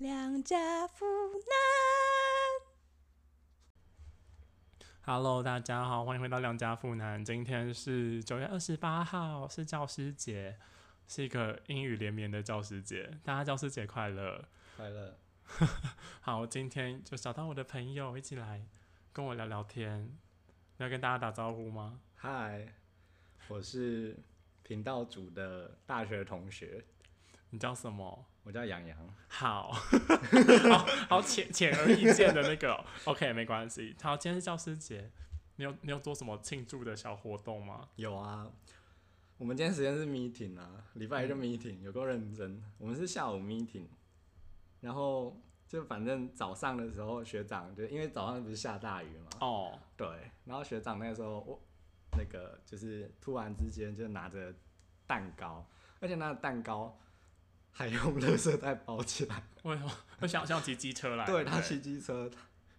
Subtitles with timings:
[0.00, 1.04] 良家妇
[1.34, 1.44] 男。
[5.02, 7.22] Hello，大家好，欢迎回到良家妇男。
[7.22, 10.58] 今天是九月二十八号，是教师节，
[11.06, 14.42] 是一个阴雨连绵的教师节，大家教师节快乐！
[14.74, 15.18] 快乐。
[16.22, 18.64] 好，今天就找到我的朋友一起来
[19.12, 20.16] 跟我聊聊天。
[20.78, 22.00] 你要跟大家打招呼吗？
[22.14, 22.72] 嗨，
[23.48, 24.16] 我是
[24.62, 26.86] 频道组的大学同学，
[27.50, 28.24] 你叫什么？
[28.42, 28.96] 我叫杨洋。
[29.28, 29.70] 好，
[30.70, 33.94] 好好浅浅而易见的那个哦、OK，没关系。
[34.02, 35.10] 好，今天是教师节，
[35.56, 37.88] 你有你有做什么庆祝的小活动吗？
[37.96, 38.50] 有啊，
[39.38, 42.62] 我们今天时间是 meeting 啊，礼拜一就 meeting，、有够认真。
[42.78, 43.86] 我们是下午 meeting，
[44.80, 50.08] 然后就反正早上的时候学长就因为早上不是下大雨嘛，哦，对，
[50.44, 51.60] 然后学长那个时候我
[52.18, 54.52] 那个就是突然之间就拿着
[55.06, 55.64] 蛋糕，
[56.00, 56.98] 而且那个蛋糕
[57.72, 59.42] 还用垃圾袋包起来。
[59.64, 59.90] 为什么？
[60.20, 61.24] 我想想骑机车来。
[61.26, 62.30] 对他骑机车，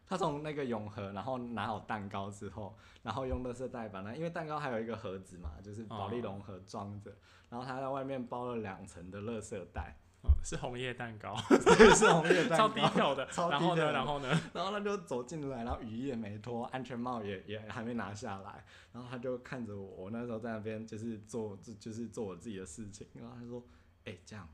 [0.07, 7.15] 他从那个永和，然后拿好蛋糕之后，然后用垃圾袋把那，因为蛋糕还有一个盒子嘛，就是保利龙盒装着，
[7.49, 13.25] 然后他在外面包了两层的垃圾袋，嗯是红叶蛋糕， 对，是红叶蛋超糕，低调的。
[13.27, 13.75] 超低然后呢？
[13.75, 14.41] 调的然后呢？
[14.53, 23.63] 然后他就走进来，然后雨衣也没脱，安全帽也也还没拿下来，然后他就看着我，我那时候在那边就是做就就是做我自己的事情，然后他说，
[24.05, 24.47] 哎、这样，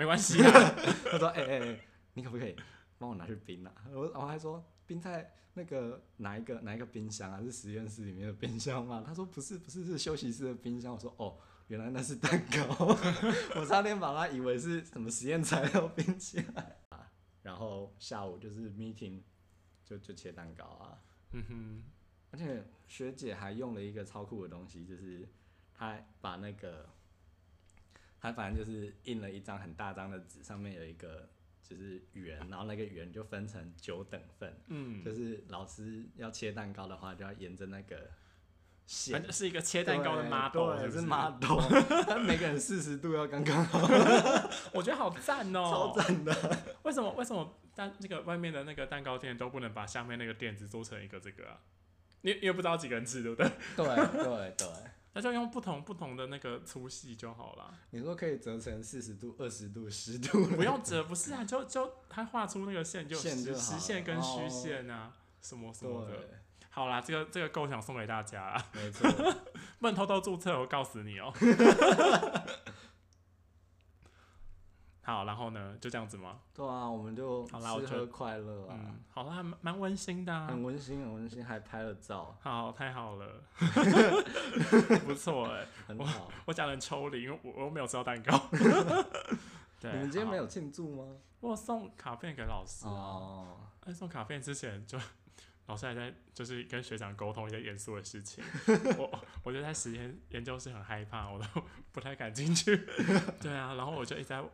[0.00, 0.50] 没关系啊。
[1.12, 1.80] 他说：“哎哎哎，
[2.14, 2.56] 你可不可以
[2.96, 7.38] 帮我拿去冰啊？”我我还说冰在那个哪一个哪一个冰箱啊？
[7.42, 9.04] 是实验室里面的冰箱吗？
[9.06, 10.94] 他说不是不是是休息室的冰箱。
[10.94, 12.96] 我说哦，原来那是蛋糕，
[13.60, 17.12] 我差点把它以为是什么实验材料冰起来啊。
[17.42, 19.20] 然后下午就是 meeting，
[19.84, 20.96] 就就切蛋糕啊，
[21.32, 21.82] 嗯哼，
[22.30, 25.28] 而且学姐还用了一个超酷的东西，就是
[25.74, 26.88] 她把那个，
[28.20, 31.28] 她反正就是印了一张很大张的纸，上面有一个
[31.62, 38.06] 就是圆，然后那个圆就分成九等份，嗯，就是老师要切蛋糕的话，就要沿着那个反
[38.86, 39.22] 线。
[39.22, 41.60] 正是一个切蛋糕的对 model，对，是 model，
[42.06, 43.78] 他每个人四十度要刚刚好，
[44.74, 45.62] 我觉得好赞哦、
[45.94, 46.32] 超赞的。
[46.82, 47.10] 为什么？
[47.12, 51.60] 为什么蛋那个外面的那个蛋糕店都不能把下面那个垫子做成一个这个啊？
[52.22, 53.50] 你你也不知道几个人吃，对不对？
[53.76, 54.66] 对对对，
[55.12, 61.44] 那就用不同不同的那个粗细就好了，你说可以折成四十度、二十度、十度，不用折，不是啊？
[61.44, 66.12] 就就他画出那个线就实实线跟虚线啊，什么什么的。
[66.68, 69.10] 好啦，这个这个构想送给大家啊，没错。
[69.80, 71.32] 不能偷偷注册，我告诉你哦、
[75.02, 76.38] 好，然后呢，就这样子吗？
[76.54, 80.62] 对啊，我们就好啦我觉得吃喝快乐啊，嗯，好啦，还蛮蛮温馨的、啊很。
[80.62, 83.42] 温馨，很温馨，还拍了照，好，太好了，
[85.06, 86.30] 不错哎、 很好。
[86.44, 88.38] 我讲的很抽离，因为我我又没有吃到蛋糕。
[89.80, 90.42] 对，你们今天没有？
[90.42, 91.16] 有庆祝吗？
[91.40, 92.92] 我有送卡片给老师啊。
[92.92, 94.98] 哦，在送卡片之前就，
[95.66, 98.44] 老师还在就是跟学长沟通一些严肃的事情。
[98.98, 99.10] 我
[99.42, 101.46] 我就在实验研究室很害怕，我都
[101.90, 102.76] 不太敢进去。
[103.40, 104.44] 对啊，然后我就一直在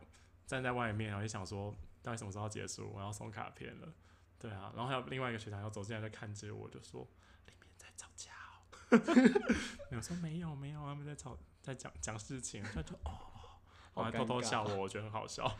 [0.47, 2.89] 站在外面，然后就想说，到底什么时候要结束？
[2.91, 3.93] 我要送卡片了。
[4.39, 7.07] 对啊，然后还有另外一个学长要走进来，就看着我，就说
[7.47, 8.63] 里面在吵架哦。
[9.91, 12.63] 我说没有没有，他们在吵，在讲讲事情。
[12.63, 13.19] 他就哦，
[13.95, 15.51] 我还偷偷笑我，我觉得很好笑。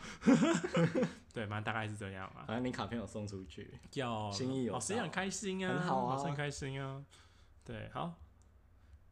[1.34, 2.44] 对，反正大概是这样啊。
[2.46, 7.04] 反正你卡片有送出去，有心意有到老师也很开心啊，很好啊老师很开心啊。
[7.64, 8.14] 对，好，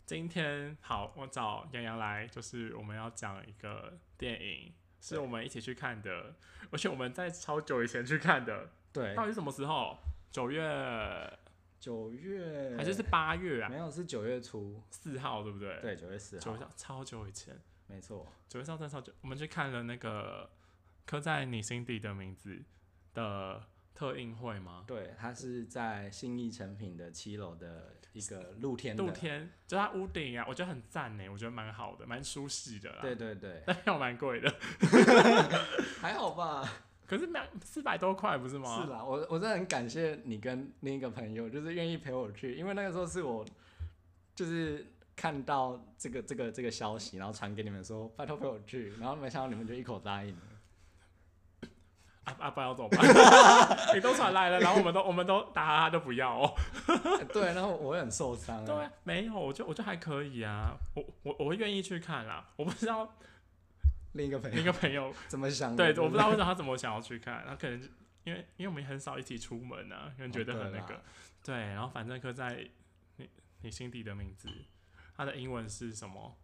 [0.06, 6.34] 今天好，我找洋洋来，就是我们要讲一个电影，是我们一起去看的，
[6.70, 9.98] 而且我们在超久以前去看的，对，到底是什么时候？
[10.30, 11.38] 九月
[11.78, 13.76] 九月还是是八月啊没？
[13.76, 20.50] 有是九月初，四号对不对？，对，九月四号九月，上超久以前，没错，九月上真的超久，我们去看了那个
[21.06, 22.62] 刻在你心底的名字
[23.14, 23.62] 的
[23.96, 24.84] 特映会吗？
[24.86, 32.98] 对，它是在信义成品的七楼的一个露天的，露天，就它屋顶啊，我觉得很赞呢，我觉得蛮好的，蛮舒适的啦。
[33.00, 34.54] 对，对对， 但又蛮贵的，
[35.98, 36.70] 还好吧。
[37.06, 38.82] 可是两四百多块不是吗？
[38.82, 43.42] 是啦，我我真的很感谢你跟另一个朋友，就是愿意陪我去，因为那个时候是我
[44.34, 44.84] 就是
[45.14, 50.42] 看到这个这个这个消息，然后传给你们说拜托陪我去，然后没想到你们就一口答应了。
[52.26, 53.06] 啊啊，不然要怎么办？
[53.94, 56.54] 你都传来了，然后我们都我们都打哈哈都不要哦。
[57.32, 58.74] 对，然后我会很受伤、对
[59.04, 62.48] 没有，我就我就还可以啊，我我我会愿意去看啦。
[62.56, 63.16] 我不知道
[64.12, 65.92] 另一个朋友另一个朋友， 怎么想的？
[65.92, 67.88] 对，我不知道为什么他怎么想要去看，他可能就
[68.24, 71.00] 因为因为我们很少一起出门啊，因为觉得很那个，哦
[71.44, 72.68] 对然后反正刻在
[73.18, 73.28] 你
[73.62, 74.48] 你心底的名字，
[75.16, 76.36] 他的英文是什么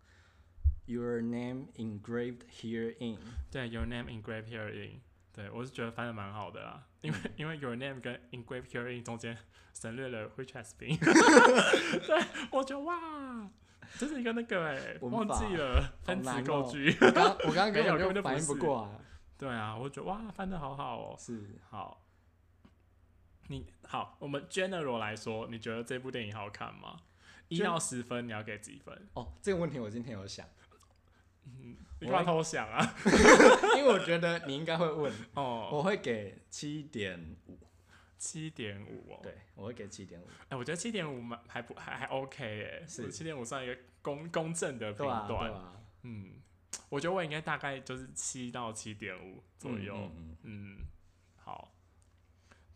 [0.86, 3.18] ？Your name engraved herein。
[3.50, 5.00] 对，Your name engraved herein，
[5.32, 9.36] 对我是觉得翻的蛮好的啦，因为、因为 Your Name 跟 Hearing 中间
[9.72, 13.48] 省略了 Which has been， 对我觉得哇，
[13.98, 19.00] 这是一个那个哎、文忘记了分词构句，我刚我刚刚 根本就反应不过来，
[19.38, 21.42] 对啊，我觉得哇翻的好好哦、是。
[21.70, 22.04] 好，
[23.48, 27.00] 你好，我们 general 来说，你觉得这部电影好看吗？
[27.48, 29.08] 一到十分，你要给几分？
[29.14, 30.46] 哦，这个问题我今天有想，
[31.44, 32.94] 你干嘛偷想啊？
[33.76, 37.58] 因为我觉得你应该会问，哦，我会给七点五，
[38.18, 39.20] 七点五哦。
[39.22, 45.52] 对，我会给七点五，哎、我觉得七点五蛮还不还还 OK 哎，是七点五算一个公公正的评断
[46.02, 46.32] 嗯，
[46.88, 49.94] 我觉得我应该大概就是七到七点五左右。
[49.94, 50.78] 嗯嗯嗯
[51.36, 51.72] 好，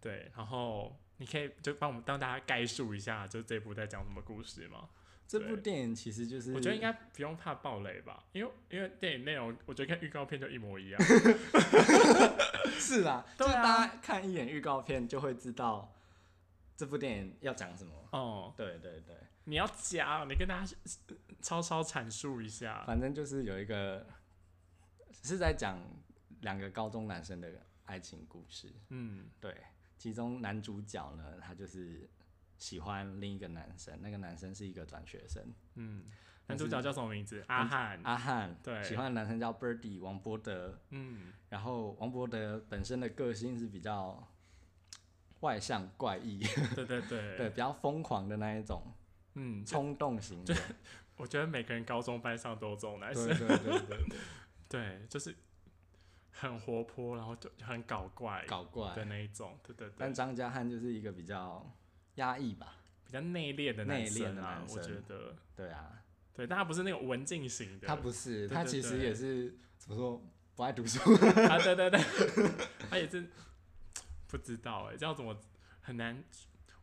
[0.01, 4.89] 对，然后你可以就帮我们当大家概述一下，就这部在讲什么故事吗？
[5.29, 11.01] 这部电影其实就是，我觉得应该不用怕暴雷吧，因为因为电影内容我觉得跟预告片就一模一样。
[12.79, 15.93] 是啦，就是大家看一眼预告片就会知道
[16.77, 17.93] 这部电影要讲什么。
[18.13, 20.77] 哦，对对对，你要讲，你跟大家
[21.43, 22.85] 稍稍阐述一下。
[22.87, 24.07] 反正就是有一个
[25.23, 25.81] 是在讲
[26.43, 27.51] 两个高中男生的
[27.87, 28.73] 爱情故事。
[28.91, 29.57] 嗯对，
[29.99, 32.09] 其中男主角呢，他就是
[32.59, 35.43] 喜欢另一个男生，那个男生是一个转学生，
[35.75, 36.05] 嗯，
[36.47, 37.45] 男主角叫什么名字？
[37.49, 38.01] 阿汉。
[38.03, 38.83] 阿汉，对。
[38.83, 41.33] 喜欢的男生叫 Birdy 王伯德，嗯。
[41.49, 44.27] 然后王伯德本身的个性是比较
[45.41, 46.41] 外向怪异，
[46.75, 47.37] 对对对。
[47.39, 48.83] 对，比较疯狂的那一种，
[49.35, 50.55] 嗯，冲动型的，
[51.17, 54.19] 我觉得每个人高中班上都有这种男生，对对对对对，
[54.69, 55.35] 对，就是
[56.31, 58.95] 很活泼，然后就很搞怪搞怪。
[58.95, 59.05] 的。
[59.05, 59.95] 那一种，对对对。
[59.99, 61.65] 但，张家汉就是一个比较
[62.17, 62.75] 压抑吧，
[63.07, 64.39] 比较内敛的男内敛的生。
[64.39, 66.03] 啊，我觉得，对啊，
[66.35, 70.23] 对，但他不是那种文静型的，他不是，他其实也是怎么说
[70.55, 70.99] 不爱读书，
[71.49, 72.01] 啊，对对对，
[72.91, 73.27] 他也是
[74.27, 75.37] 不知道哎，这样怎么
[75.81, 76.23] 很难？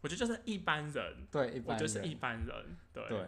[0.02, 3.08] 我觉得就是一般人，对，一般我就是一般人，对。
[3.08, 3.28] 对，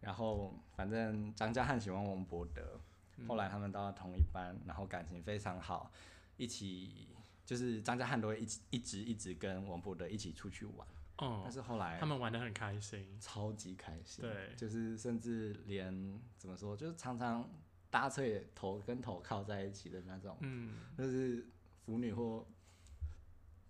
[0.00, 2.80] 然后反正张家汉喜欢王伯德，
[3.16, 3.26] 嗯。
[3.26, 5.90] 后来他们到了同一班，然后感情非常好，
[6.36, 7.08] 一起
[7.46, 10.86] 就是张家汉都会一起一直一直跟王伯德一起出去玩，
[11.20, 14.54] 哦但，是后来他们玩的很开心，超级开心，对。
[14.56, 17.48] 就是甚至连怎么说，就是常常
[17.90, 21.46] 搭车也头跟头靠在一起的那种，嗯，就是
[21.84, 22.46] 腐女或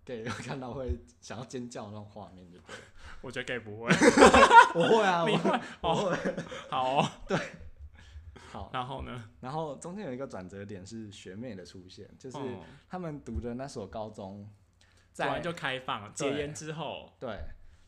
[0.03, 2.81] gay 看到会想要尖叫那种画面，就对了。
[3.21, 3.89] 我觉得 gay 不会，
[4.75, 6.35] 我会啊， 你我会我会。
[6.69, 7.11] 好哦，
[8.51, 9.29] 好，然后呢？
[9.39, 12.63] 然后中间有一个转折点是学妹的出现，就是哦。
[12.87, 14.60] 他们读的那所高中，在
[15.15, 17.39] 突然就开放戒烟之后，对，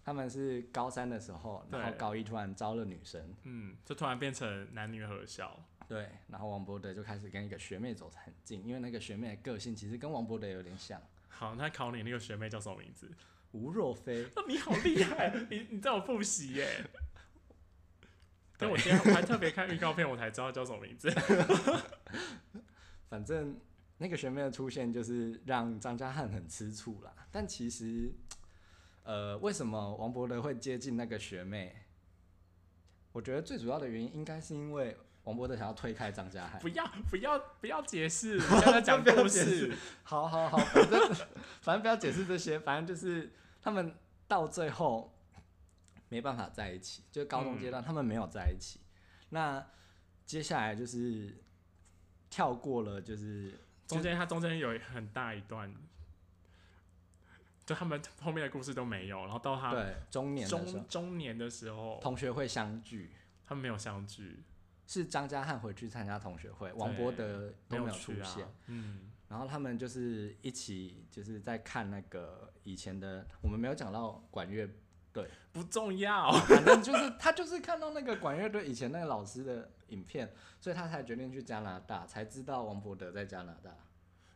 [0.03, 13.09] 他们是高三的时候，然后高一突然招了女生，嗯，就突然变成男女合校，对，然后王博德就开始跟一个学妹走得很近，因为那个学妹的个性其实跟王博德有点像，好，那考你那个学妹叫什么名字？
[13.51, 16.67] 吴若飞，那 你好厉害，你你在我复习耶。
[18.57, 21.09] 但我今天我还特别看预告片，我才知道叫什么名字。
[23.09, 23.59] 反正
[24.03, 27.13] 那个学妹的出现就是让张家汉很吃醋啦。
[27.31, 28.11] 但其实，
[29.03, 31.73] 呃，为什么王伯德会接近那个学妹？
[33.13, 36.59] 我觉得最主要的原因应该是因为王伯德想要推开张家汉。
[36.59, 39.77] 不要不要不要解释， 我现在讲不要故解释事。
[40.03, 41.15] 好好好，反正
[41.61, 43.95] 反正不要解释这些，反正就是他们
[44.27, 45.17] 到最后
[46.09, 48.81] 没办法在一起，就是高中阶段他们没有在一起。
[49.29, 49.65] 那
[50.25, 51.41] 接下来就是
[52.29, 55.73] 跳过了，就是中间它中间有很大一段，
[57.65, 63.11] 就他们后面的故事都没有，然后到他对中年的时候中中年的时候，同学会相聚，
[63.45, 64.43] 他们没有相聚，
[64.87, 68.47] 是张家汉回去参加同学会，王伯德都没有出现。。
[68.67, 74.67] 嗯，然后他们就是一起就是在看那个以前的，我们没有讲到管乐
[75.51, 76.31] 不重要。
[76.31, 83.71] 反正就是他就是看到那个管乐队以前那个老师的影片，所以他才决定去加拿大，才知道王伯德在加拿大。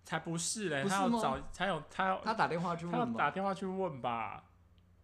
[0.06, 3.14] 才不是嘞，不是他要找，才有他要他打电话去他要问？
[3.14, 4.44] 打电话去问吧，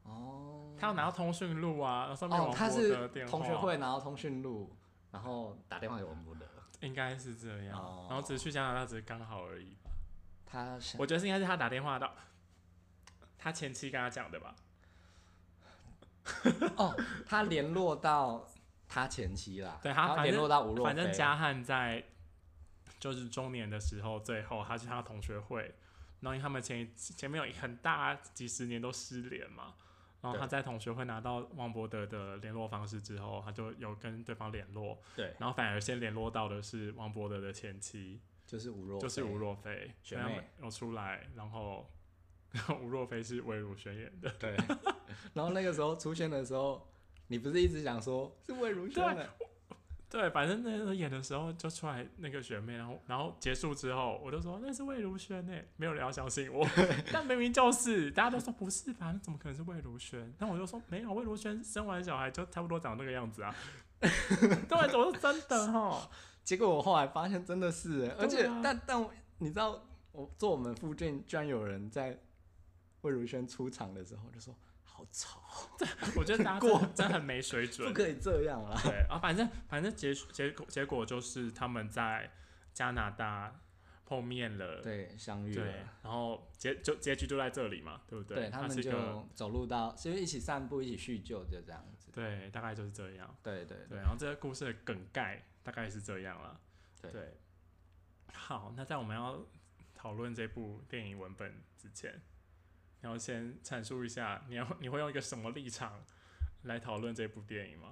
[0.03, 4.73] 哦，他要拿到通讯录啊，然后上面哦，他是德的电话，同学会，拿到通讯录，
[5.11, 6.45] 然后打电话给王伯德。
[6.79, 9.91] 应该是这样，哦然后只是去加拿大只是刚好而已吧。
[10.45, 12.13] 他我觉得是应该是他打电话到
[13.37, 14.55] 他前妻跟他讲的吧，
[16.77, 16.95] 哦，
[17.25, 18.45] 他联络到
[18.87, 22.03] 他前妻啦，对他反正联络到吴若飞，反正嘉汉在
[22.99, 25.73] 就是中年的时候，最后他去他同学会，
[26.21, 29.73] 然后因为他们前前面有很大几十年都失联嘛，
[30.21, 40.49] 然后他在同学会拿到王伯德的联络方式之后，他就有跟对方联络，对，然后反而先联络到的是王伯德的前妻，就是吴若就是吴若飞，学所以他们妹。
[40.61, 41.91] 有出来，然后
[42.81, 44.55] 吴若飞是魏如萱演的，对，
[45.33, 46.87] 然后那个时候出现的时候，
[47.33, 49.27] 你不是一直想说是魏如萱的，
[50.07, 56.63] 对，反正那时候演的时候就出来那个学妹，然后然后结束之后，我就说那是魏如萱呢，没有人要相信我，
[57.11, 60.31] 但明明就是，大家都说不是吧，那怎么可能是魏如萱？
[60.37, 63.55] 那我就说没有，魏如萱生完小孩就差不多长那个样子啊，
[63.99, 66.07] 对，我说真的哈，
[66.43, 69.09] 结果我后来发现真的是欸，而且、啊但但
[69.39, 72.19] 你知道，我坐我们附近居然有人在
[73.01, 74.55] 魏如萱出场的时候就说
[74.95, 75.41] 好吵，
[76.15, 78.79] 我觉得大家真的真的很没水准不，可以这样啦。
[78.83, 82.31] 对啊，反正反正结结果结果就是他们在
[82.73, 83.59] 加拿大
[84.05, 85.89] 碰面了，对，相遇对了。
[86.03, 92.11] 然后结就结局就在这里嘛，对不对对他们就走路到，就一起散步，一起叙旧，就这样子。
[92.11, 93.35] 对，大概就是这样。
[93.41, 96.59] 对对对，然后这个故事的梗概大概是这样了。
[97.01, 97.33] 对
[98.31, 99.43] 好，那在我们要
[99.95, 102.21] 讨论这部电影文本之前，
[103.03, 106.01] 你要先阐述一下，你要 你会用一个什么立场
[106.63, 107.91] 来讨论这部电影吗？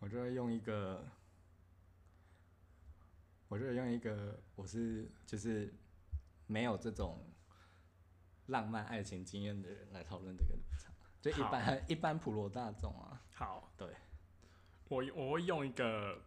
[0.00, 1.06] 我就会用一个，
[3.46, 5.72] 我就会用一个，我是就是
[6.48, 7.24] 没有这种
[8.46, 10.92] 浪漫爱情经验的人来讨论这个立场，
[11.22, 13.22] 就一般一般普罗大众啊。
[13.32, 13.94] 好，对，
[14.88, 16.20] 我我会用一个，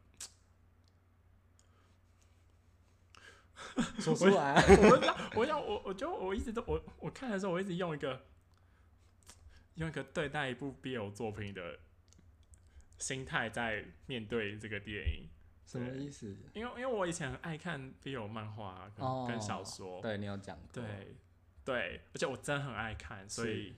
[3.99, 8.21] 说出来啊，我要我要我我就我一直都我我看的时候，我一直用一个
[9.75, 11.79] 用一个对待一部 BL 作品的
[12.97, 15.29] 心态在面对这个电影。
[15.65, 16.35] 什么意思？
[16.53, 21.15] 因为因为我以前很爱看 BL 漫画跟、哦跟小说，对你有讲过，对
[21.63, 23.73] 对，而且我真的很爱看，所以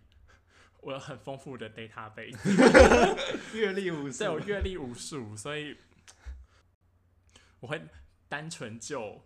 [0.81, 2.35] 我有很丰富的 database，
[3.55, 5.77] 阅历无对我阅历无数，所以
[7.59, 7.79] 我会
[8.27, 9.23] 单纯就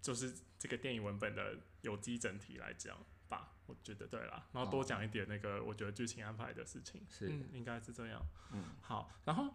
[0.00, 2.96] 就是这个电影文本的有机整体来讲
[3.28, 8.20] 吧，我觉得对啦，然后多哦讲一点那个我觉得剧情安排的事情，是嗯，应该是这样。
[8.52, 9.52] 嗯好，然后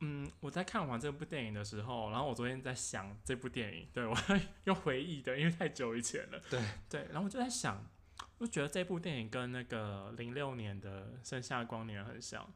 [0.00, 4.16] 嗯，我在看完这部电影的时候，然后我昨天在想这部电影，对我
[4.64, 6.40] 用回忆的，因为太久以前了。
[6.50, 7.84] 对对，然后我就在想，
[8.38, 12.52] 我就觉得这部电影跟那个零六年的《盛夏光年》很像。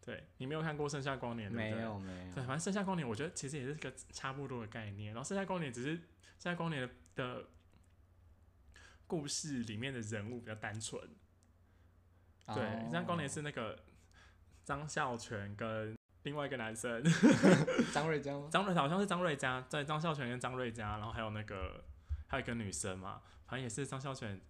[0.00, 1.82] 对你没有看过《盛夏光年》对不没？
[1.82, 5.12] 有没有对，，反正《盛夏光年》我觉得其实也是个差不多的概念。
[5.12, 5.98] 然后《盛夏光年》只是
[6.38, 7.46] 《盛夏光年的》的
[9.06, 11.02] 故事里面的人物比较单纯。
[12.46, 13.78] 对，《现在光年》哦是那个
[14.64, 17.02] 张孝全跟另外一个男生，
[17.92, 18.48] 张瑞佳吗？
[18.50, 21.84] 张瑞好像是张瑞佳，对，张孝全跟张瑞佳，然后还有那个
[22.28, 24.40] 还有一个女生嘛，反正也是张孝全，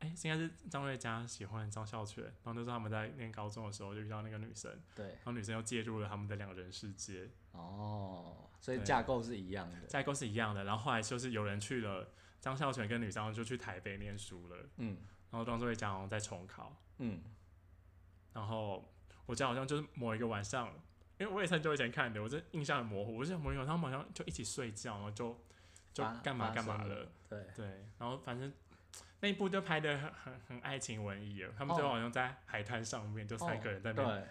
[0.00, 9.86] 哎、应该是张瑞佳喜欢张孝全，然后那时候他们在念高中的时候就遇到那个女生，对，然后女生又介入了他们的两人世界，哦，所以架构是一样的。
[9.86, 12.10] 架构是一样的，然后后来就是有人去了
[12.40, 14.98] 张孝全跟女生就去台北念书了，嗯
[15.30, 17.20] 然后张瑞佳好像在重考，嗯，
[18.32, 18.92] 然后
[19.26, 20.68] 我记得好像就是某一个晚上，
[21.18, 23.16] 因为我也是很久以前看的，我这印象很模糊。
[23.16, 25.36] 我记得某一个晚上他们好像就一起睡觉，然后就
[25.92, 27.66] 就干嘛干嘛了，对，对。
[27.98, 28.52] 然后反正
[29.24, 34.02] 那一部就拍的很很很爱情文艺了，他们最后好像在海滩上面，就三个人在那。
[34.02, 34.28] 哦对，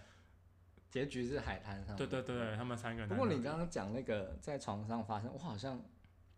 [0.92, 1.96] 结局是海滩上。
[1.96, 3.16] 对对对对，他们三个人不。
[3.16, 5.84] 过你刚刚讲那个在床上发生，我好像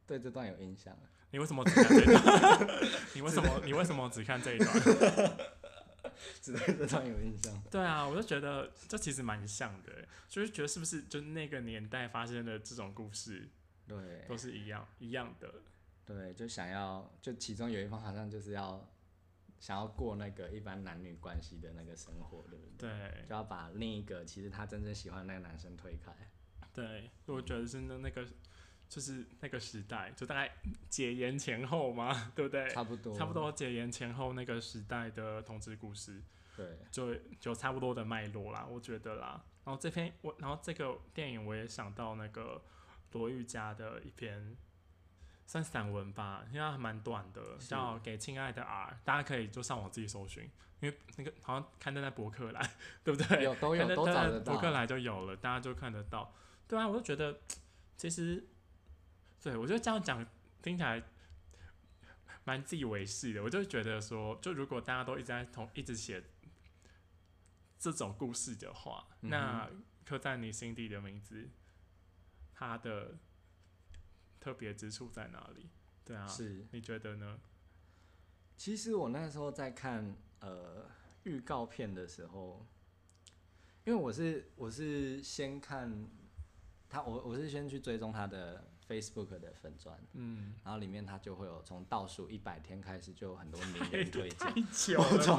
[0.07, 0.97] 对这段有印象。
[1.31, 2.79] 你为什么只看这一段？
[3.13, 4.71] 你为什么你为什么只看这一段？
[6.41, 7.61] 只对这段有印象。
[7.69, 9.91] 对啊，我就觉得这其实蛮像的，
[10.29, 13.49] 就是觉得是不是就那个年代发生的这种故事
[13.85, 13.97] 对
[14.29, 15.55] 都是一样一样的。
[16.05, 18.87] 对，就想要，就其中有一方好像就是要
[19.59, 22.89] 想要过那个一般男女关系的那个生活，对不对？
[22.89, 26.13] 对就要把另一个其实他真正喜欢的那个男生推开。
[26.73, 28.27] 对，我觉得是那那个
[28.87, 30.53] 就是那个时代，就大概
[30.89, 32.69] 解严前后嘛，对不对？
[32.69, 33.33] 差不多，差不。
[33.33, 36.21] 多解严前后那个时代的同志故事，
[36.55, 39.43] 对，就就差不多的脉络啦，我觉得啦。
[39.63, 42.61] 然后这篇我，然后这个电影我也想到那个
[43.13, 44.55] 罗玉佳的一篇
[45.45, 50.43] 算散文吧，因为它还蛮短的，叫《给亲爱的 R》，大家可以就上网自己搜寻，
[50.79, 52.61] 因为那个好像刊登在博客来，
[53.03, 53.43] 对不对？
[53.43, 54.61] 有都有都找得到博。
[54.61, 56.33] 客来就有了，大家就看得到。
[56.67, 57.39] 对啊，我就觉得
[57.95, 58.47] 其实，
[59.41, 60.25] 对我觉得这样讲
[60.63, 61.03] 听起来
[62.43, 63.43] 蛮自以为是的。
[63.43, 66.23] 我就觉得说，就如果大家都一直在同一直写
[67.77, 69.69] 这种故事的话，嗯那
[70.03, 71.49] 刻在你心底的名字，
[72.53, 73.15] 它的
[74.45, 75.67] 特别之处在哪里？
[76.05, 77.39] 对啊，是，你觉得呢？
[78.55, 80.85] 其实我那时候在看呃
[81.23, 82.63] 预告片的时候，
[83.85, 86.07] 因为我是我是先看
[86.87, 94.29] 他，我我是先去追踪他的 Facebook 的粉砖，嗯，然后里面它就会有从倒数一百天开始就有很多名人推
[94.71, 94.97] 荐。
[94.99, 95.35] 我从。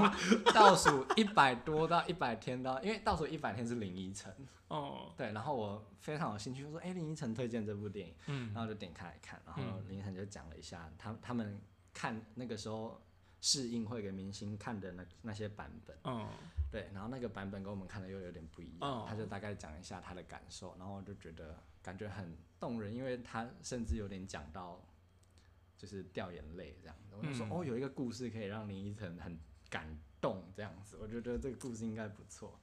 [0.53, 4.35] 倒数一百多到一百天到，因为倒数一百天是林依晨，
[4.69, 8.53] 哦，对，然后我非常有兴趣，我说哎、林依晨推荐这部电影，嗯。
[8.55, 9.89] 然后就点开来看，然后嗯。
[9.89, 11.61] 林依晨就讲了一下他他们
[11.93, 13.01] 看那个时候
[13.47, 15.97] 试映会给明星看的那那些版本。
[16.03, 16.27] 嗯
[16.69, 24.85] 对，然后那个版本跟我们看的又有点不一样，哦他就大概讲一下他的感受，然后我就觉得感觉很动人，因为他甚至有点讲到
[25.79, 27.15] 就是掉眼泪这样子。
[27.17, 29.39] 我就说、嗯哦，有一个故事可以让林依晨很
[29.71, 29.87] 感
[30.21, 32.59] 动这样子，我觉得这个故事应该不错。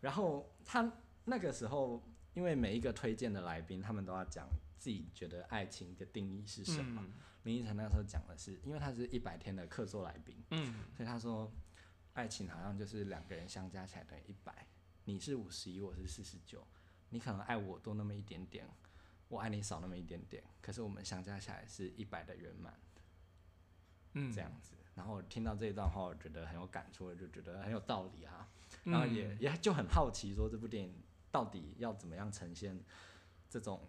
[0.00, 0.92] 然后他
[1.24, 2.02] 那个时候，
[2.34, 4.46] 因为每一个推荐的来宾，他们都要讲
[4.78, 7.02] 自己觉得爱情的定义是什么。
[7.04, 7.12] 嗯。
[7.44, 10.74] 林依晨那时候讲的是，因为他是一百天的客座来宾，嗯。
[10.96, 11.52] 所以他说，
[12.14, 14.66] 爱情好像就是两个人相加起来等于一百，
[15.04, 16.66] 你是五十一，我是四十九，
[17.10, 18.68] 你可能爱我多那么一点点，
[19.28, 22.74] 我爱你少那么一点点，可是我们相加起来是一百的圆满，
[24.14, 24.72] 嗯，这样子。
[24.94, 28.48] 然后我听到这一段话，我觉得很有感触，就觉得很有道理啊。
[28.82, 32.82] 然后也、嗯也就很好奇，说这部电影到底要怎么样呈现
[33.48, 33.86] 这种，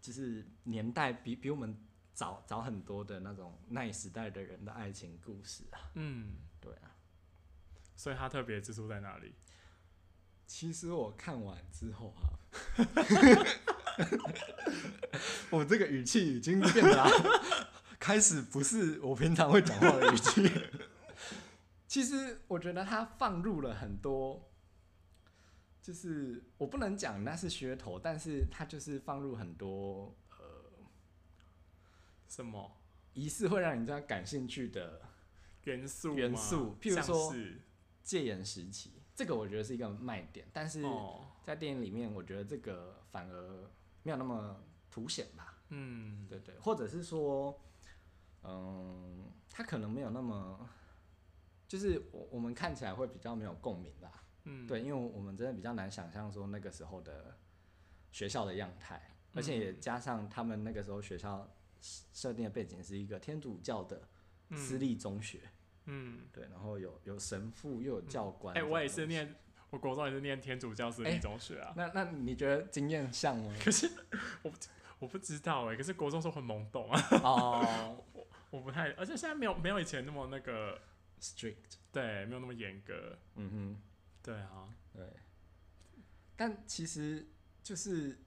[0.00, 1.76] 就是年代比比我们
[2.12, 5.90] 早早很多的那种那一时代的人的爱情故事啊。
[5.94, 6.94] 嗯，对啊，
[7.96, 9.34] 所以它特别之处在哪里？
[10.46, 12.34] 其实我看完之后啊，
[15.50, 17.08] 我这个语气已经变得、啊、
[18.00, 20.50] 开始不是我平常会讲话的语气。
[21.86, 24.49] 其实我觉得他放入了很多，
[25.82, 30.44] 就是我不能讲那是噱头，但是它就是放入很多呃
[32.28, 32.76] 什么？
[33.14, 35.02] 仪式会让人家感兴趣的
[35.64, 36.14] 元素？
[36.14, 37.60] 元素譬如说是？
[38.02, 40.82] 戒严时期，这个我觉得是一个卖点，但是。
[40.82, 43.70] 哦，在电影里面，我觉得这个反而
[44.02, 47.58] 没有那么凸显吧，嗯，对对，或者是说，
[48.42, 50.68] 嗯，他可能没有那么，
[51.66, 54.19] 就是我我们看起来会比较没有共鸣吧，
[54.52, 57.36] 嗯，对，因为我们真的比较难想象说那个时候的
[58.10, 59.00] 学校的样态，
[59.32, 61.48] 而且也加上他们那个时候学校
[61.80, 64.02] 设定的背景是一个天主教的
[64.56, 65.40] 私立中学，
[65.84, 69.06] 嗯，对，然后有有神父又有教官，哎、我也是。
[69.06, 69.34] 念，
[69.70, 71.72] 我国中也是念天主教私哎立中学啊。
[71.76, 73.54] 那那你觉得经验像吗？
[73.62, 73.88] 可是
[74.42, 74.56] 我不
[74.98, 78.04] 我不知道哎、可是国中时候很懵懂啊， 哦
[78.50, 80.76] 我不太，而且现在没有没有以前那么那个
[81.20, 83.82] ，，strict，对，没有那么严格，嗯哼。
[84.22, 85.04] 对啊，对，
[86.36, 87.26] 但其实
[87.62, 88.18] 就是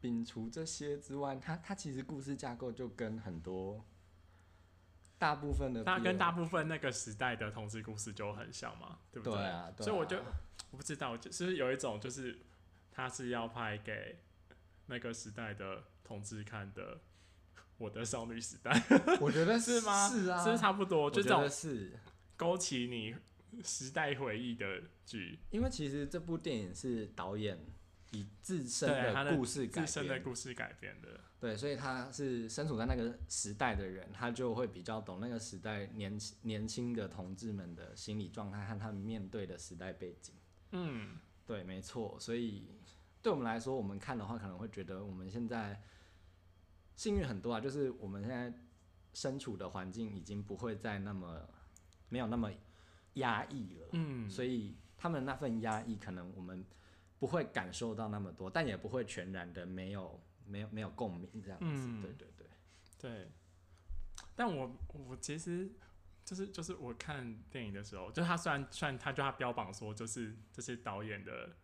[0.00, 3.84] 摒除这些之外，它它其实故事架构就跟很多
[5.18, 9.40] 大部分的大 BL 跟大部分那个时代的同志故事就很像嘛，对不对？
[9.42, 10.24] 啊，对所以我就啊
[10.70, 12.38] 我不知道，就是有一种就是
[12.90, 14.18] 他是要拍给
[14.86, 17.00] 那个时代的同志看的。
[17.78, 18.70] 我的少女时代
[19.18, 20.08] 我觉得 是吗？
[20.08, 21.98] 是啊，是差不多，就这种得是。
[22.36, 23.16] 勾起你
[23.64, 27.58] 时代回忆的剧，因为其实这部电影是导演
[28.12, 31.20] 以自身的故事改自身的，故事改编的。
[31.38, 40.34] 对，所以他是身处在那个时代的人，他就会比较懂那个时代年轻年轻的同志们的心理状态和他们面对的时代背景。
[40.70, 42.16] 嗯，对，没错。
[42.20, 42.68] 所以
[43.20, 45.82] 对我们来说，我们看的话，可能会觉得我们现在
[46.94, 48.56] 幸运很多啊，就是我们现在
[49.12, 51.48] 身处的环境已经不会再那么
[52.08, 52.52] 没有那么
[53.14, 53.88] 压抑了。
[53.92, 56.64] 嗯，所以他们那份压抑，可能我们
[57.18, 61.66] 不会感受到那么多，但也不会全然的没有没有没有共鸣这样子。
[61.66, 62.46] 嗯对对对，
[62.98, 63.28] 对。
[64.34, 65.70] 但我我其实
[66.24, 71.56] 就是就是我看电影的时候，就他虽然虽然他就他标榜说就是这些导演的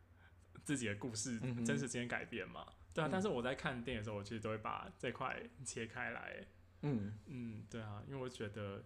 [0.64, 6.46] 自己的故事嗯真实之间改编嘛，对啊，嗯但是我在看电影的时候，我其实都会把这块切开来。
[6.82, 8.84] 嗯，嗯，对啊，因为我觉得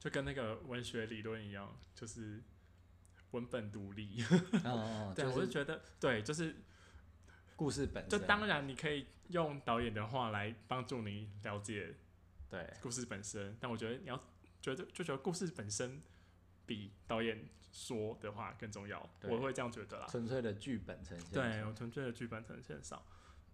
[0.00, 2.42] 就跟那个文学理论一样，就是
[3.30, 4.24] 文本独立。
[4.64, 6.56] 哦 哦， 对，就是我就觉得对，就是
[7.54, 11.94] 故事本身，就当然你可以用导演的话来帮助你了解
[12.48, 14.16] 对故事本身，但我觉得你要
[14.60, 16.00] 觉得就觉得故事本身
[16.66, 20.06] 比导演说的话更重要，我会这样觉得啦。
[20.08, 21.30] 纯粹的剧本呈现。
[21.30, 23.00] 对我纯粹的剧本呈现上，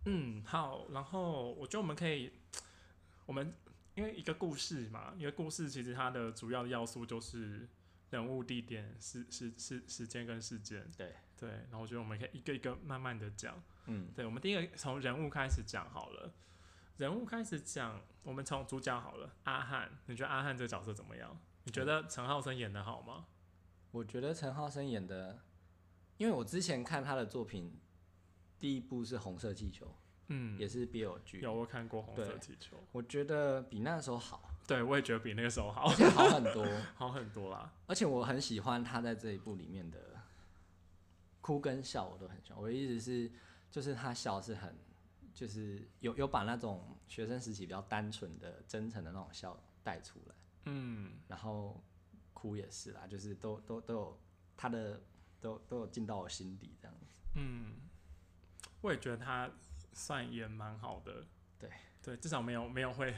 [0.05, 2.33] 嗯，好，然后我觉得我们可以，
[3.27, 3.53] 我们
[3.97, 7.69] 因为一个故事嘛，一个故事其实它的主要的要素就是
[8.11, 10.89] 人物、地点、时时时时间跟事件。
[10.97, 13.61] 对对，然后我觉得我们可以一个一个慢慢的讲。
[13.87, 16.33] 嗯，对，我们第一个从人物开始讲好了。
[16.99, 19.35] 人物开始讲，我们从主角好了。
[19.45, 21.39] 阿汉，你觉得阿汉这个角色怎么样？
[21.65, 23.27] 你觉得陈浩森演的好吗？
[23.91, 25.41] 我觉得陈浩森演的，
[26.19, 27.79] 因为我之前看他的作品，
[28.59, 29.87] 第一部是《红色气球》，
[30.29, 36.67] 嗯，也是 BL 剧，有我看过红色气球，我觉得比那时候好，对我也觉得比那个时候好好很多。
[36.97, 37.73] 好很多啦。
[37.87, 40.21] 而且我很喜欢他在这一部里面的
[41.41, 42.61] 哭跟笑，我都很喜欢。
[42.61, 43.31] 我的意思是，
[43.71, 44.77] 就是他笑是很，
[45.33, 50.35] 就是有有把那种学生时期比较单纯的、真诚的那种笑带出来，
[50.65, 51.81] 嗯，然后
[52.35, 54.21] 哭也是啦，就是都都都有
[54.57, 55.01] 他的
[55.41, 57.15] 都都有进到我心底这样子。
[57.35, 57.77] 嗯，
[58.81, 59.49] 我也觉得他
[59.97, 61.25] 算也蛮好的。
[61.59, 61.71] 对
[62.03, 63.15] 对，至少没有没有会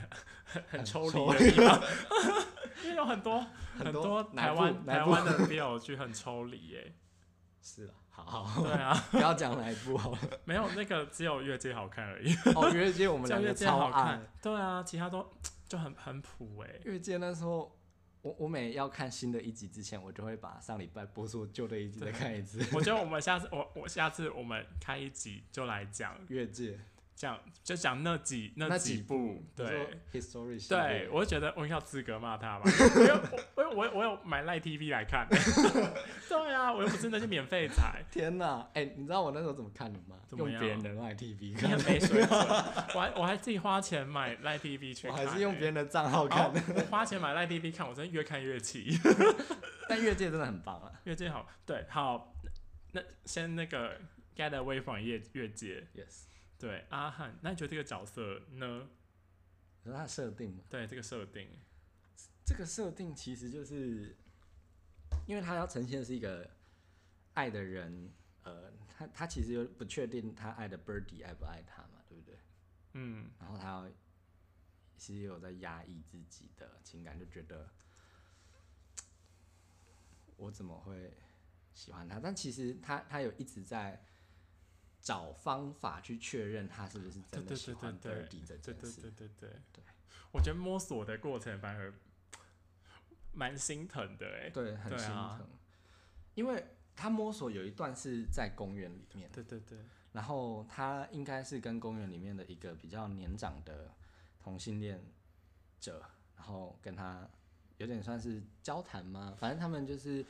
[0.70, 1.82] 很抽抽离的地方，
[2.84, 3.44] 因为有很多
[3.76, 6.94] 很多台湾台湾的 BL 剧很抽离耶。
[7.60, 10.18] 是啊，好好，对啊，不要讲哪一部好了。
[10.44, 14.20] 没有那个只有越界好看而已，哦，越界我们两个超界好看爱。。
[14.40, 15.28] 对啊，其他都
[15.68, 16.80] 就很很普哎。
[16.84, 17.77] 越界那时候，
[18.22, 22.58] 我我每要看新的一集之前，我就会把上礼拜播出旧的一集再看一次。
[22.74, 26.78] 我觉得我们下次我我下次我们开一集就来讲越界
[27.18, 29.88] 讲就讲那几那几部，对。
[30.12, 33.12] ，history 对，我就觉得我有资格骂他吧，因为
[33.56, 35.26] 我我我我我有买赖 TV 来看，
[36.28, 40.14] 对啊，我又不是那些免费仔， 天哪，哎、你知道我那时候怎么看的吗？
[40.30, 42.28] 怎么样用别人的 Line TV 你看很，没水准，
[42.94, 46.62] 我还我还自己花钱买赖 TV 去我看、欸还是用别人的账号看的。
[46.76, 48.96] 我花钱买赖 TV 看，我真的越看越气，
[49.88, 52.32] 但越界真的很棒啊越界好，对，好，
[52.92, 53.98] 那先那个
[54.36, 56.27] Get Away from 越越界，，yes。
[56.58, 58.88] 对，阿汉，那你觉得这个角色呢？
[59.84, 61.48] 你说他设定吗，对这个设定，
[62.44, 64.16] 这个设定其实就是，
[65.26, 66.50] 因为他要呈现的是一个
[67.34, 72.36] 爱的人，呃，他他其实又不确定他爱的 Birdy 爱不爱他嘛，对不对？
[72.94, 73.88] 嗯然后他要
[74.96, 77.70] 其实有在压抑自己的情感，就觉得
[80.36, 81.16] 我怎么会
[81.72, 82.18] 喜欢他？
[82.18, 84.04] 但其实他他有一直在
[85.08, 89.00] 找方法去确认他是不是真的喜欢对对 Birdy 这件事。
[89.00, 89.48] 对对对。
[89.72, 89.82] 对，
[90.30, 91.94] 我觉得摸索的过程反而
[93.32, 95.48] 蛮心疼的哎、对，很心疼，
[96.34, 96.62] 因为
[96.94, 99.78] 他摸索有一段是在公园里面，对对对，
[100.12, 103.90] 然后他应该是跟公园里面的一个比较年长的
[104.38, 105.02] 同性恋
[105.80, 106.04] 者，
[106.36, 107.26] 然后跟他
[107.78, 109.34] 有点算是交谈吗？
[109.38, 110.22] 反正他们就是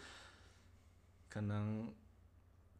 [1.29, 1.93] 可能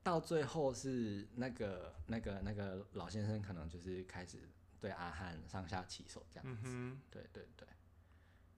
[0.03, 4.49] 到最后是那个那个那个老先生可能就是开始
[4.81, 7.69] 对阿汉上下其手这样嗯子，哼，对对对。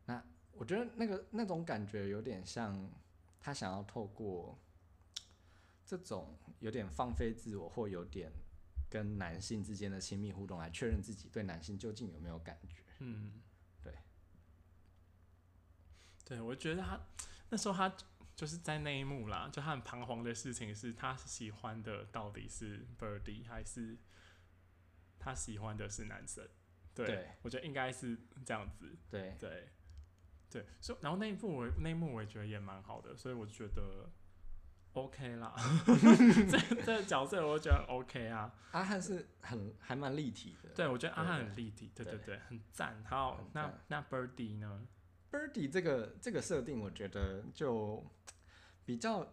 [0.06, 0.22] 那
[0.52, 2.90] 我觉得那个那种感觉有点像
[3.40, 4.58] 他想要透过
[5.86, 8.30] 这种有点放飞自我或有点
[8.88, 12.82] 跟男性之间的亲密互动来确认自己对男性究竟有没有感觉。
[12.98, 13.40] 嗯，
[13.82, 13.94] 对，
[16.24, 17.00] 对，我觉得他
[17.48, 17.92] 那时候他
[18.40, 23.98] 就是在那一幕啦，就他很彷徨的事情是他喜欢的到底是 Birdy 还是
[25.18, 26.48] 他喜欢的是男生？
[26.94, 28.96] 对，对我觉得应该是这样子。
[29.10, 29.68] 对，对，
[30.48, 34.08] 对，所以然后那一幕我那一幕我也觉得也蛮好的，所以我就觉得
[34.94, 35.54] OK 啦，
[36.50, 38.54] 这这个角色我觉得 OK 啊。
[38.70, 40.70] 阿汉是很还蛮立体的。
[40.70, 43.04] 对，我觉得阿汉很立体，对对对对，很赞。
[43.04, 44.86] 好，那那 Birdy 呢？
[45.30, 48.04] Birdy 这个这个设定，我觉得就
[48.84, 49.32] 比较，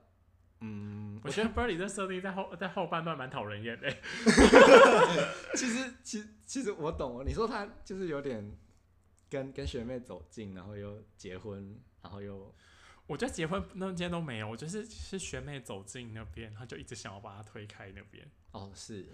[0.61, 3.89] 嗯，我觉得 Birdy 这设定在后在后半段蛮讨人厌的。
[5.55, 7.23] 其实，其其实我懂哦。
[7.25, 8.55] 你说他就是有点
[9.29, 12.53] 跟跟学妹走近，然后又结婚，然后又
[13.07, 18.29] 我觉得结婚那间都没有，我觉得是是学妹走进那边，他就一直想要把他推开那边。
[18.51, 19.07] 哦，是，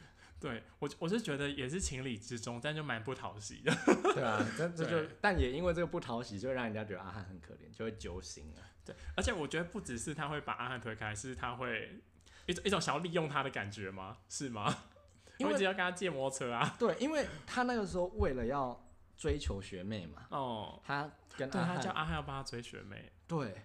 [0.43, 3.73] 对我我是觉得也是情理之中，但就蛮不讨喜的。
[4.13, 8.59] 对啊，这这就，但也因为这个不讨喜，就会让人家觉得阿汉很可怜，就会揪心啊。
[8.83, 12.01] 对，而且我觉得不只是他会把阿汉推开，是他会
[12.45, 14.17] 一种一种想要利用他的感觉吗？
[14.27, 14.83] 是吗？
[15.39, 16.75] 因为只要跟他借摩托车啊。
[16.77, 23.13] 对，因为他那个时候为了要追求学妹嘛，哦，他跟对，阿他叫，阿汉要帮他追学妹。
[23.25, 23.63] 对，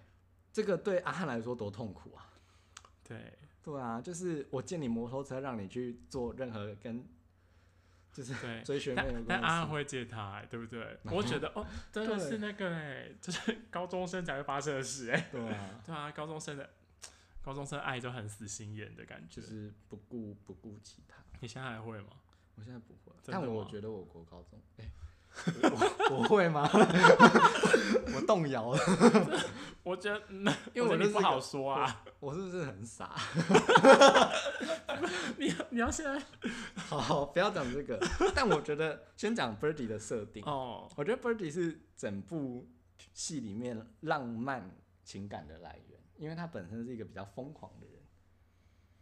[0.53, 2.31] 这个对阿汉来说多痛苦啊。
[3.03, 7.05] 对，对啊，就是我借你摩托车，让你去做任何跟
[8.11, 9.45] 就是对追学妹有但但关系。
[9.45, 10.97] 阿安会借他、欸，对不对？
[11.05, 16.69] 我觉得哦，真的是那个哎、就是 高中生才会发生的事哎、对啊，对啊，高中生的
[17.43, 19.39] 高中生爱就很死心眼的感觉。
[19.39, 21.17] 就是不顾不顾其他。
[21.39, 22.07] 你现在还会吗？
[22.55, 24.85] 我现在不会，但我吗觉得我国高中，哎、
[25.63, 26.69] 我 我会吗？
[28.15, 28.79] 我动摇了，
[29.83, 32.03] 我觉得，嗯因为我我觉得你不好说啊。
[32.19, 33.15] 我是不是很傻？
[35.37, 36.21] 你你要现在
[36.75, 37.97] 好好，不要讲这个。
[38.35, 42.67] 但我觉得先讲 Birdy 的设定，哦，我觉得 Birdy 是整部
[43.13, 44.69] 戏里面浪漫
[45.05, 47.98] 情感的来源，因为他本身是一个比较疯狂的人。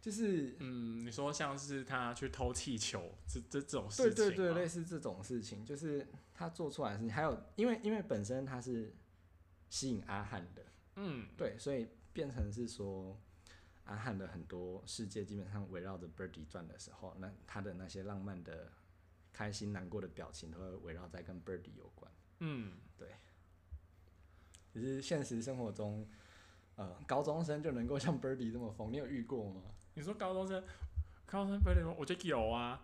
[0.00, 8.94] 就是嗯，你说像是他去偷气球这这这种事对情对对，对类似这种事情，就是他做出来的事情，还有因为因为本身他是
[9.68, 10.62] 吸引阿汉的，
[10.96, 13.20] 嗯，对，所以变成是说
[13.84, 18.70] 阿汉的很多世界基本上围绕着 Birdy 转的时候，那他的那些浪漫的、
[19.32, 22.10] 开心、难过的表情都会围绕在跟 Birdy 有关。
[22.38, 23.08] 嗯，对。
[24.72, 26.06] 只是现实生活中，
[26.76, 29.62] 呃，高中生就能够像 Birdy 这么疯，你有遇过吗？
[29.98, 30.62] 你说高中生，
[31.26, 32.80] 高中生不是我觉得有啊，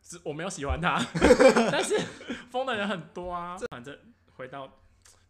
[0.00, 0.96] 是我没有喜欢他，
[1.72, 1.98] 但是
[2.48, 3.58] 疯的人很多啊。
[3.72, 3.98] 反正
[4.36, 4.78] 回到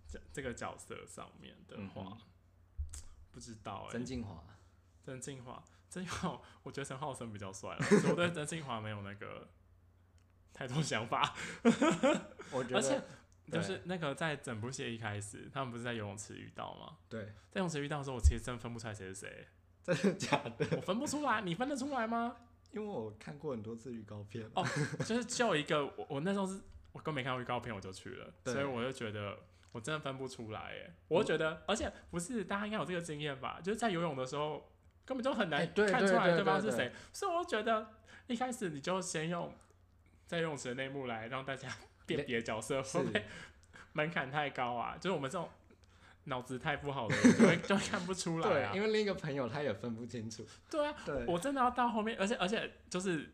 [0.06, 2.18] 这这个角色上面的话，嗯
[3.32, 4.44] 不知道哎、曾静华，
[5.02, 9.48] 曾静华，曾静华，我觉得陈浩生比较帅了，所以我对 曾静华没有那个
[10.52, 11.34] 太多想法。
[12.50, 13.00] 我觉而且
[13.50, 16.98] 得就是那个在整部戏一开始，他们不是在游泳池遇到吗？
[17.08, 19.48] 对，在游泳池遇到的时候，我其实真分不出来谁是谁，
[19.94, 20.66] 真的假的？
[20.76, 22.36] 我分不出来，你分得出来吗？
[22.70, 24.62] 因为我看过很多次预告片，哦
[25.06, 26.60] 就是就一个，我我那时候是
[26.92, 29.38] 我根本没看过预告片我就去了，所以我就觉得
[29.72, 34.70] 我真的分不出来哎，我就觉得，而且不是大家应该有这个经验吧，就是在游泳的时候
[35.06, 37.88] 根本就很难看出来对方是谁，所以我就觉得
[38.26, 39.50] 一开始你就先用
[40.26, 41.68] 在游泳池的内幕来让大家
[42.04, 43.24] 辨别角色，会不会
[43.94, 44.96] 门槛太高啊？
[45.00, 45.48] 就是我们这种
[46.28, 48.80] 脑子太不好了就会就看不出来 因。
[48.80, 53.30] 为另一个朋友他也分不清楚，对啊，对，我真的要到后面，而且而且就是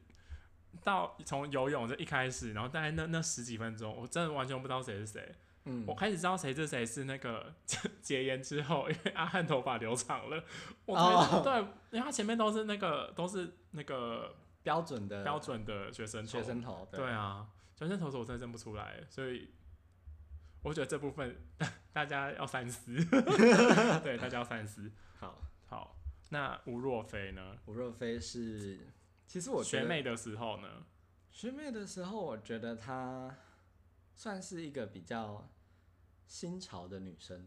[0.82, 5.34] 到从游泳就一开始，然后大概那那十几分钟，我真的完全不知道谁是谁。
[5.64, 5.84] 嗯。
[5.86, 7.54] 我，开始知道谁是谁是那个
[8.02, 10.44] 戒烟之后，因为阿汉头发留长了，
[10.86, 11.40] 我才、哦。
[11.42, 16.30] 对，因为他前面都是那个都是那个标准的标准的学生头。
[16.30, 17.46] 学生头，对啊，
[17.78, 19.50] 学生头是我真的认不出来，所以
[20.64, 21.36] 我觉得这部分
[21.92, 22.94] 大家要三思，
[24.02, 24.90] 对，大家要三思。
[25.18, 25.96] 好，好，
[26.30, 27.58] 那吴若飞呢？
[27.66, 28.88] 吴若飞是，
[29.26, 30.86] 其实我学妹的时候呢？
[31.30, 33.36] 学妹的时候，我觉得她
[34.14, 35.50] 算是一个比较
[36.26, 37.46] 新潮的女生，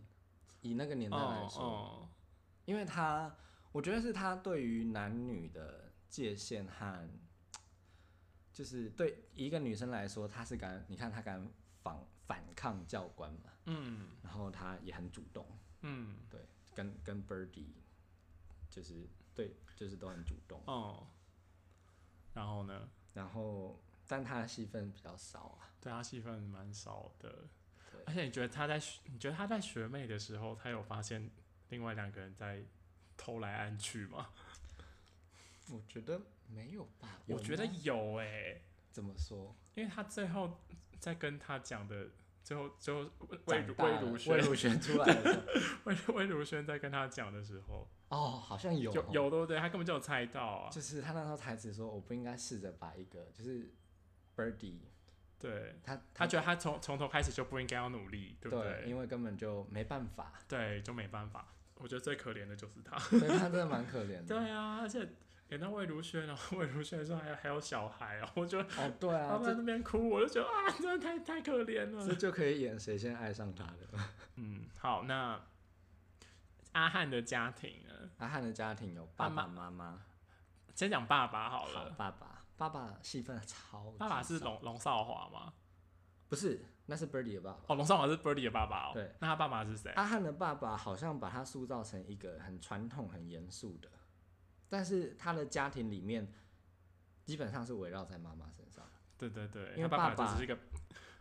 [0.61, 2.09] 以那个年代来说，哦
[2.65, 3.35] 因为她，
[3.71, 7.09] 我觉得是她对于男女的界限和，
[8.53, 11.49] 就是对一个女生来说，她是敢，你看她敢
[12.27, 14.09] 反反抗教官嘛，嗯。
[14.21, 15.47] 然后他也很主动，
[15.81, 16.17] 嗯。
[16.29, 16.39] 对，
[16.75, 17.67] 跟跟 Birdy
[18.69, 21.07] 就是对，就是都很主动，哦，
[22.33, 22.89] 然后呢？
[23.13, 27.47] 然后但他的戏份比较少啊，对他戏份蛮少的。
[27.91, 31.31] 对，而且你觉得他在学你觉得他在学妹的时候，他有发现
[31.69, 32.63] 另外两个人在
[33.15, 34.29] 偷来暗去吗？
[35.69, 37.71] 我觉得没有吧，有我觉得吗？
[37.81, 38.61] 有哎、
[38.91, 39.55] 怎么说？
[39.75, 40.59] 因为他最后
[40.99, 42.07] 在跟他讲的，
[42.43, 43.59] 最后最后魏魏
[44.01, 45.43] 如萱魏如萱出来的
[45.83, 49.57] 魏魏如萱在跟他讲的时候，哦，好像有有对不对？
[49.57, 53.71] 他根本就有猜到啊，就是他那时候台词说，我不应该试着把一个就是
[54.35, 54.79] Birdy，
[55.39, 61.53] 对他他觉得他从从头开始就不应该要努力，对不对，因为根本就没办法，对，就没办法。
[61.79, 62.97] 我觉得最可怜的就是他。
[63.19, 64.23] 对他真的蛮可怜的。
[64.25, 65.07] 对啊，而且
[65.49, 72.05] 演到魏如萱，然 后魏如萱说还有还有小孩哦，我觉得哦，对啊他们，在那边哭，我就觉得啊，真的太太可怜了。
[72.05, 73.87] 这这就可以演谁先爱上他的。
[74.35, 75.39] 嗯，好，那
[76.73, 78.09] 阿汉的家庭呢？
[78.17, 80.01] 阿汉的家庭有爸爸妈妈，
[80.75, 81.91] 先讲爸爸好好了。
[81.91, 85.53] 爸爸，爸爸戏份超级爸爸是龙龙少华吗？
[86.27, 86.61] 不是？
[86.89, 87.59] 那是 Birdy 的爸爸。
[87.67, 88.91] 哦，龙少华是 Birdy 的爸爸哦。
[88.93, 89.91] 对，那他爸爸是谁？
[89.91, 93.89] 阿汉的爸爸好像把他塑造成一个很传统、很严肃的，
[94.69, 96.27] 但是他的家庭里面
[97.23, 98.85] 基本上是围绕在妈妈身上，
[99.17, 100.57] 对对对，因为他爸爸爸只是一个，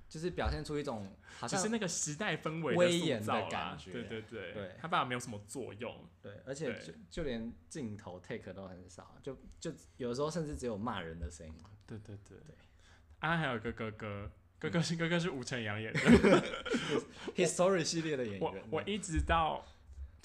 [0.08, 6.08] 就是表现出一种好像是那个时代氛围威严的感觉对对对，对他爸爸没有什么作用。
[6.22, 11.54] 对，而且就就连镜头 take 都很少，就就有时候甚至只有骂人的声音。
[11.86, 12.54] 对对对对。
[13.20, 16.00] 啊还有一个哥哥，哥哥是哥哥是吴承阳演的。
[17.34, 19.64] History 系列的演员我员，我一直到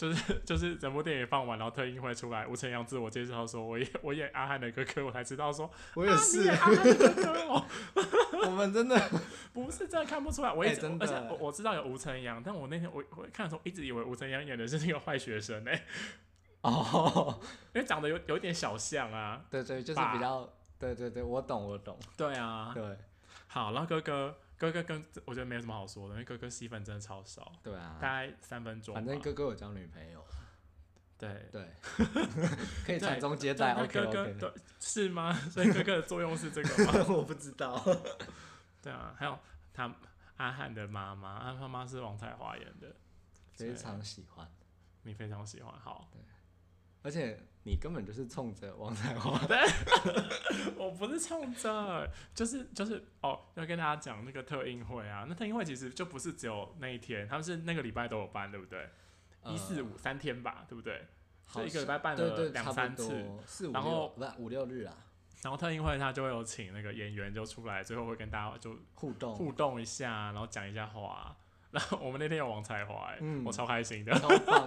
[0.01, 7.63] 就是就是整部电影放完，然后特映会出来，吴承阳自我介绍说，我演 我演阿汉的哥哥，我才知道说，我也是啊，阿汉的哥哥哦，
[8.47, 8.99] 我们真的
[9.53, 15.85] 不是真的看不出来，我一直、哎真的而且我我知道有吴承阳，但我那天我我看的时候一直以为吴承阳演的是那个坏学生哎、
[16.61, 17.39] 哦，
[17.75, 22.83] 因为长得有有一点小像啊，对对，就是比较，对对对，我懂我懂，对啊，对。
[23.45, 30.23] 好，然后哥哥哥哥跟我觉得没什么好说的，因为哥哥戏份真的超少，对啊大，概三分钟吧，反正哥哥有交女朋友，
[31.17, 31.49] 对。
[31.51, 31.67] 对，
[32.85, 35.33] 可以对传宗接对代那，OK 哥哥 OK，对是吗？
[35.33, 37.05] 所以哥哥的作用是这个吗？
[37.09, 37.83] 我不知道，
[38.83, 39.35] 对啊，还有
[39.73, 39.91] 他
[40.37, 42.95] 阿汉的妈妈，阿汉妈妈是王彩华演的，
[43.55, 44.47] 非常喜欢。
[45.01, 45.73] 你非常喜欢。
[45.79, 46.21] 好对，
[47.01, 49.39] 而且你根本就是冲着王彩华，
[50.77, 58.89] 我不是冲着，就是就是哦，要跟大家讲那个特映会啊，那特映会其实就不是只有那一天，他们是那个礼拜都有办，对不对？
[59.45, 61.05] 一四五三天吧，对不对？
[61.45, 64.95] 好就一个礼拜办对对，了两三次，四五然后六不是五六日啊，
[65.43, 71.35] 然后特映会他就会有请那个演员就出来，最后会跟大家就互动互动一下，然后讲一下话。
[71.73, 73.43] 然后我们那天有王彩华、欸，嗯。
[73.45, 74.11] 我超开心的，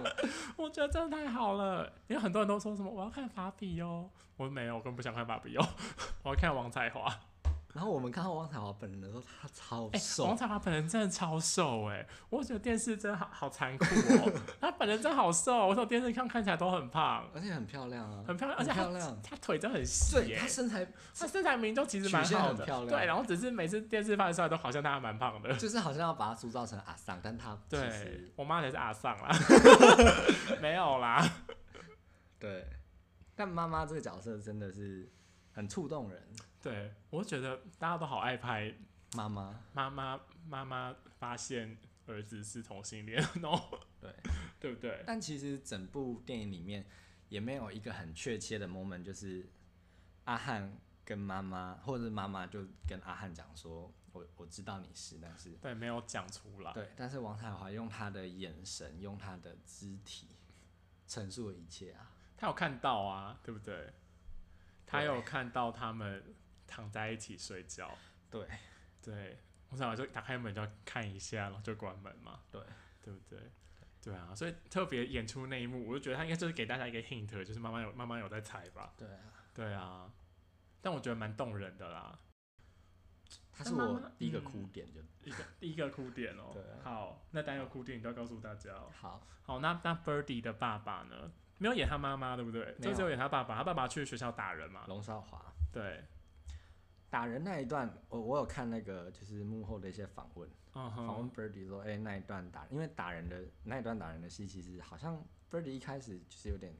[0.57, 1.91] 我觉得真的太好了。
[2.07, 5.65] 因为很多人都说什么我要看法比哦，我说没有，我根本不想看法比哦，
[6.23, 7.07] 我要看王彩华。
[7.75, 25.53] 然后我们看到王彩华本人的时候，他超哎、瘦，王彩华本人真的超瘦哎、我觉得电视真的好好残酷哦， 他本人真的好瘦，我从电视看看起来都很胖，而且很漂亮啊，很漂亮，而且他漂亮，他腿真的很细对耶、他身材他身材明明就其实蛮好的，很漂亮对，然后只是每次电视放出来都好像他蛮胖的。
[25.57, 29.29] 就是好像要把他塑造成阿桑，但他其对实我妈才是阿尚啦，
[30.61, 31.21] 没有啦。
[32.39, 32.65] 对，
[33.35, 35.11] 但妈妈这个角色真的是
[35.51, 36.21] 很触动人，
[36.65, 38.73] 对，我觉得大家都好爱拍
[39.13, 44.11] 妈妈妈妈妈妈发现儿子是同性恋哦， 对，
[44.59, 45.03] 对不对？
[45.05, 46.83] 但其实整部电影里面
[47.29, 49.47] 也没有一个很确切的 moment，就是
[50.23, 56.73] 阿汉跟妈妈，或者是妈妈就跟阿汉讲说：“我我知道你是，但是对，没有讲出来。
[56.73, 60.29] 对，但是王彩华用他的眼神，用他的肢体
[61.05, 62.11] 陈述了一切啊。
[62.35, 63.93] 他有看到啊，对不对？
[64.87, 66.34] 他有看到他们
[66.67, 67.97] 躺在一起睡觉。
[68.29, 68.47] 对，
[69.01, 69.37] 对，
[69.69, 72.41] 我想就打开门就要看一下，然后就关门嘛。
[72.51, 72.61] 对，
[73.01, 73.39] 对不对？
[74.01, 78.93] 对啊，所以特别演出那一幕，我就觉得他应该就是给大家一个 hint，就是妈妈有妈妈有在猜吧。
[78.95, 79.19] 对啊，
[79.53, 80.11] 对啊，
[80.81, 82.19] 但我觉得蛮动人的啦，
[83.51, 91.31] 他是我第一个嗯哭点就，一个第一个哭点哦、对啊好，那单有哭点你都要告诉大家哦、好，好，那那 Birdy 的爸爸呢？
[91.57, 92.75] 没有演他妈妈，对不对？
[92.77, 93.55] 没有就只有演他爸爸。
[93.57, 94.85] 他爸爸去学校打人嘛？
[94.87, 96.03] 龙少华对，
[97.15, 106.75] 打人那一段，我我有看那个就是幕后的一些访问，嗯访问，Birdy 说，哎、那一段打，因为打人的那一段打人的戏，其实好像 Birdy 一开始就是有点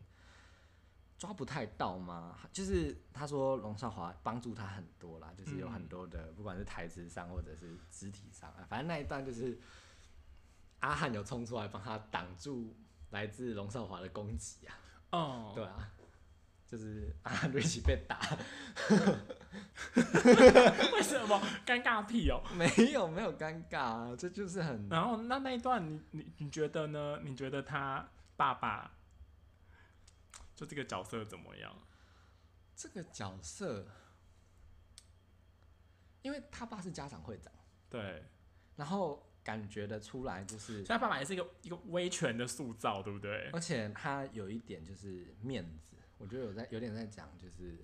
[1.17, 9.57] 抓不太到嘛，就是他说龙少华帮助他很多啦，就是有很嗯多的，不管是台词上或者是肢体上啊，反正那一段就是
[10.79, 12.75] 阿汉有冲出来帮他挡住
[13.11, 14.75] 来自龙少华的攻击啊，
[15.11, 15.89] 哦，对啊。
[16.75, 18.19] 就是阿汉就一起被打，
[20.93, 22.43] 为什么尴尬屁哦？
[22.53, 27.21] 没有没有尴尬啊，这就是很然后那那一段你你你觉得呢？
[27.23, 28.91] 你觉得他爸爸
[30.53, 31.73] 就这个角色怎么样？
[32.75, 33.87] 这个角色，
[36.23, 37.53] 因为他爸是家长会长，
[37.89, 38.25] 对，
[38.75, 43.49] 然后感觉得出来就是所以，他爸爸也是一个一个威权的塑造，对不对？
[43.53, 47.77] 而且他有一点就是面子，我觉得有在有点在讲就是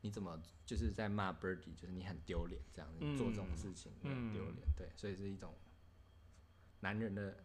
[0.00, 5.54] 你怎么就是在骂 Birdy，就是你很丢脸这样，你做这种事情你很丢脸，对，所以是一种
[6.80, 7.44] 男人的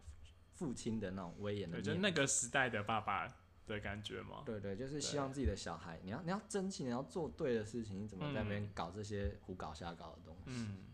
[0.54, 3.28] 父亲的那种威严的就那个时代的爸爸
[3.66, 4.42] 的感觉嘛。
[4.46, 10.52] 对对，就是希望自己的小孩，你要你要争气，你要做对的事情，你怎么在那边嗯搞这些胡搞瞎搞的东西？
[10.52, 10.86] 嗯，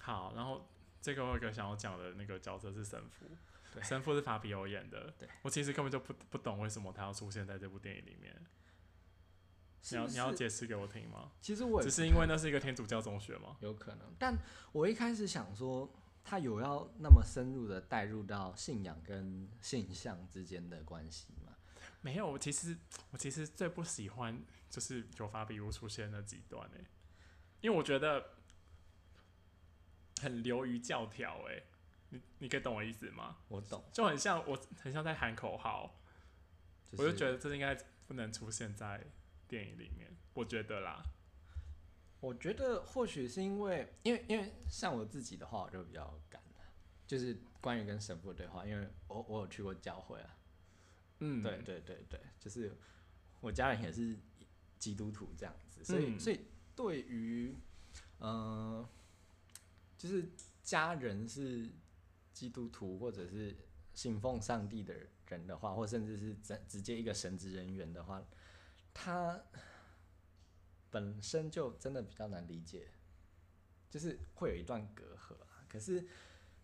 [0.00, 0.68] 好，然后
[1.02, 3.36] 这个我有一个想要讲的那个角色是神父，对
[3.82, 5.28] 神父是法比欧演的，对。
[5.42, 8.34] 我其实根本就不不懂为什么他要出现在这部电影里面，
[9.90, 11.32] 你要你要解释给我听吗？
[11.40, 13.56] 其实我只是因为那是一个天主教中学吗？
[13.60, 14.36] 有可能，但
[14.72, 15.90] 我一开始想说，
[16.22, 21.56] 他有要那么深入的带入到信仰跟性向之间的关系吗？
[22.02, 22.76] 没有，我其实
[23.10, 26.84] 我其实最不喜欢就是有法比乌出现那几段诶、
[27.60, 28.30] 因为我觉得
[30.20, 31.64] 很流于教条诶、
[32.10, 33.38] 你你可以懂我意思吗？
[33.48, 35.98] 我懂，就很像我很像在喊口号，
[36.84, 37.74] 就是、我就觉得这应该
[38.06, 39.04] 不能出现在
[39.48, 41.02] 电影里面，我觉得啦。
[42.20, 46.42] 我觉得或许是因为，因为因为像我自己的话，我就比较敢，
[47.06, 50.36] 就是关于跟神父的对话，因为我我有去过教会啊，
[51.20, 52.76] 嗯，对对对对，就是
[53.40, 54.18] 我家人也是
[54.78, 56.44] 基督徒这样子，所以、嗯所以
[56.76, 57.56] 对于
[58.18, 58.88] 嗯、呃
[59.96, 60.30] 就是
[60.62, 61.70] 家人是
[62.40, 63.54] 基督徒或者是
[63.92, 64.94] 信奉上帝的
[65.26, 68.26] 人的话，或甚至是直直接一个神职人员的话，
[68.94, 69.38] 他
[70.88, 72.88] 本身就真的比较难理解，
[73.90, 75.66] 就是会有一段隔阂啊。
[75.68, 76.08] 可是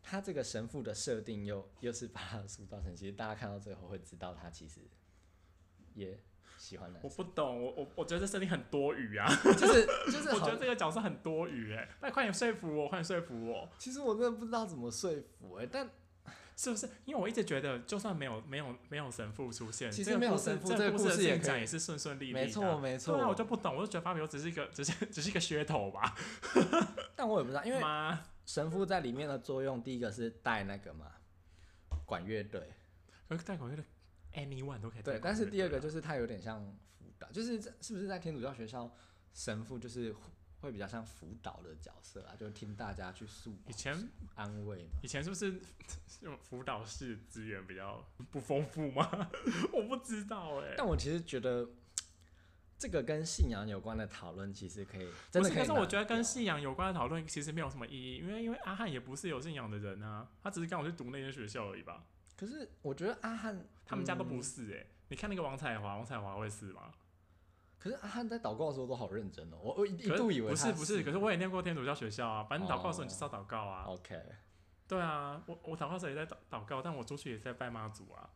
[0.02, 4.80] 他这个神父的设定又又是把他塑造成，其实大家看到最后会知道他其实
[5.92, 6.18] 也
[6.66, 13.68] 喜欢男我生，不懂，我我我觉得这设定很多余啊，就是 就是我觉得这个角色很多余哎、那快点说服我，快点说服我。
[13.78, 15.88] 其实我真的不知道怎么说服哎、但
[16.56, 16.88] 是不是？
[17.04, 22.42] 因为我一直觉得，就算没有没有没有神父出现，其实没有故事神父这个故故事也可以的进展也是顺顺利利的啊。
[22.42, 26.16] 没错没错对啊，我就不懂，我就觉得发比欧只是一个 只是只是一个噱头吧。
[27.14, 31.12] 但我也不知道，因为妈，神父在里面的作用，第一个是带那个嘛
[32.04, 32.60] 管乐队，
[33.28, 33.84] 可是带管乐的
[34.36, 36.64] anyone 都可以对，但是第二个就是他有点像
[36.98, 38.88] 辅导，就是在是不是在天主教学校，
[39.34, 40.14] 神父就是
[40.60, 44.90] 会比较像辅导的角色啊，就听大家去诉以前安慰嘛。
[45.02, 45.60] 以前是不是
[46.40, 49.30] 辅导室资源比较不丰富吗？
[49.72, 51.68] 我不知道哎、但我其实觉得
[52.78, 62.04] 这个跟信仰有关的讨论，其实可以真的可是我觉得跟信仰有关的讨论其实没有什么意义，因为因为阿汉也不是有信仰的人啊，他只是刚好去读那间学校而已吧。
[62.36, 66.92] 可是我觉得阿汉他们家都不嗯是哎、你看那个王彩华，王彩华会是吗？
[67.78, 73.84] 可是阿汉在祷告的时候都好认真哦，我我一度以为他不是不是，可是我也念过天主教学校啊，反正祷告的时候你就是要祷告啊。
[73.86, 74.20] OK，
[74.88, 78.30] 对啊，我我祷告的时候也在祷祷告，但我出去也在拜妈祖啊。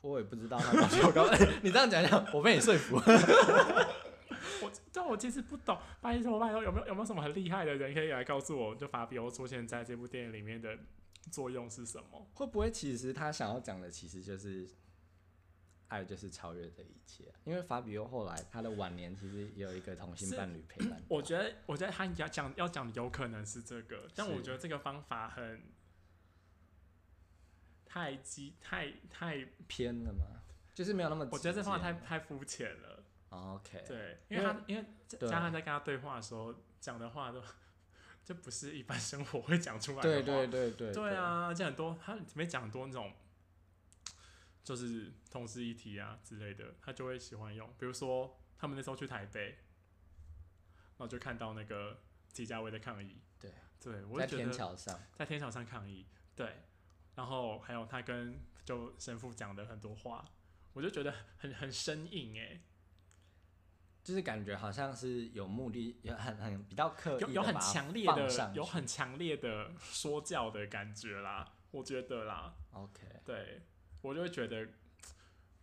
[0.00, 1.28] 我也不知道他祷告。
[1.60, 2.96] 你这样讲讲，我被你说服。
[4.62, 10.78] 我但我其实不懂，拜托拜托，有没有有没有什么很厉害的人可以来告诉我，就法比欧出现在这部电影里面的
[11.28, 12.26] 作用是什么？
[12.34, 14.68] 会不会其实他想要讲的其实就是
[15.88, 17.32] 爱就是超越这一切？
[17.44, 21.02] 因为法比欧后来他的晚年其实也有一个同性伴侣陪伴。
[21.08, 25.62] 我觉得，我觉得他要讲要讲的有可能是这个，但我觉得这个方法很
[27.86, 30.42] 太激太太，偏了嘛？
[30.74, 31.26] 就是没有那么。
[31.32, 33.04] 我觉得这方法太太肤浅了。
[33.30, 33.82] 哦 OK。
[33.86, 34.84] 对，因为因为他因为
[35.28, 37.42] 加上在跟他对话的时候讲的话都，
[38.28, 40.26] 就不是一般生活会讲出来的对话。
[40.26, 43.10] 对对对对，啊，而且很多他里面讲很多那种，
[44.62, 47.66] 就是同事议题啊之类的，他就会喜欢用。
[47.78, 53.18] 比如说他们那时候去台北，然后就看到那个纪家威的抗议。
[53.40, 53.50] 对，
[53.80, 56.06] 对我在天就觉得桥上，在天桥上抗议，
[56.36, 56.64] 对，
[57.14, 60.22] 然后还有他跟就神父讲的很多话，
[60.74, 62.60] 我就觉得很很生硬哎，
[64.08, 72.54] 就是感觉好像是有目的，有很很比较刻意有有很强烈的有很强烈的说教的感觉啦，我觉得啦。
[72.72, 73.02] OK。
[73.22, 73.60] 对
[74.00, 74.66] 我就会觉得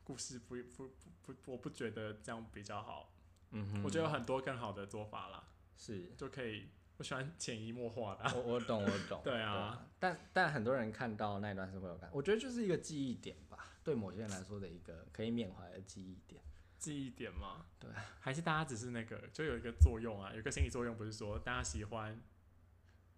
[0.04, 0.88] 故事不不
[1.24, 3.16] 不不，我不觉得这样比较好。
[3.50, 5.44] 嗯哼，我觉得有很多更好的做法啦，
[5.76, 6.14] 是。
[6.16, 6.70] 就可以。
[6.98, 16.44] 我喜欢潜移默化的啊、我我懂我懂，对啊但但很多人看到那一段是会有感，我觉得就是一个记忆点吧，对某些人来说的一个可以缅怀的记忆点。
[16.78, 17.66] 记忆点吗？
[17.80, 22.22] 对，还是大家只是那个，就有一个作用啊，有一个心理作用，不是说大家喜欢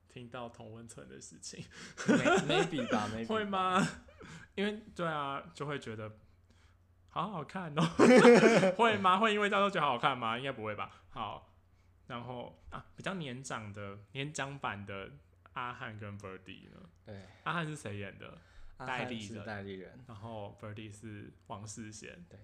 [0.07, 1.63] 听到同温层的事情
[1.97, 3.85] ，May- maybe 吧，maybe 会吗？
[4.55, 6.17] 因为对啊，就会觉得
[7.09, 7.81] 好好看哦，
[8.77, 9.17] 会吗？
[9.19, 10.37] 会因为大家都觉得好好看吗？
[10.37, 11.03] 应该不会吧。
[11.09, 11.53] 好，
[12.07, 15.11] 然后啊，比较年长的年长版的
[15.53, 16.89] 阿汉跟 Birdy 呢？
[17.05, 18.37] 对，阿汉是谁演的？
[18.79, 22.23] 代理人代理人，然后 Birdy 是王世贤。
[22.29, 22.39] 对，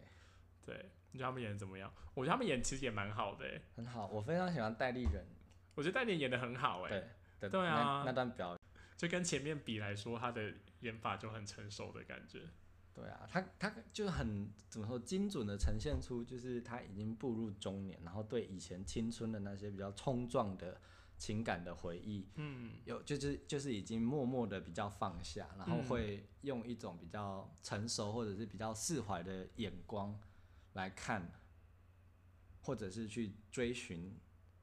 [0.66, 1.92] 对，你觉得他们演的怎么样？
[2.14, 5.26] 我觉得他们演其实也蛮好的、欸，很好，我非常喜欢代理人，
[5.76, 7.00] 我觉得戴琳演的很好、欸，对
[7.40, 8.04] 的对啊。
[8.04, 8.58] 那那段表，
[8.98, 12.42] 就跟前面比来说，他的演法就很成熟的感觉。
[12.94, 20.80] 对啊，他他就很怎么说，精准的呈现出就是他已经步入中年，然后对以前青春的那些比较冲撞的
[21.18, 25.86] 情感的回忆，嗯，有就是就是已经默默的比较放下，然后嗯。
[25.86, 30.14] 会用一种比较成熟或者是比较释怀的眼光
[30.74, 31.32] 来看，
[32.62, 34.18] 或者是去追寻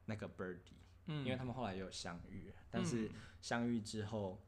[0.05, 0.73] 那个 Birdy，、
[1.07, 4.41] 嗯因为他们后来也有相遇，但是嗯相遇之后，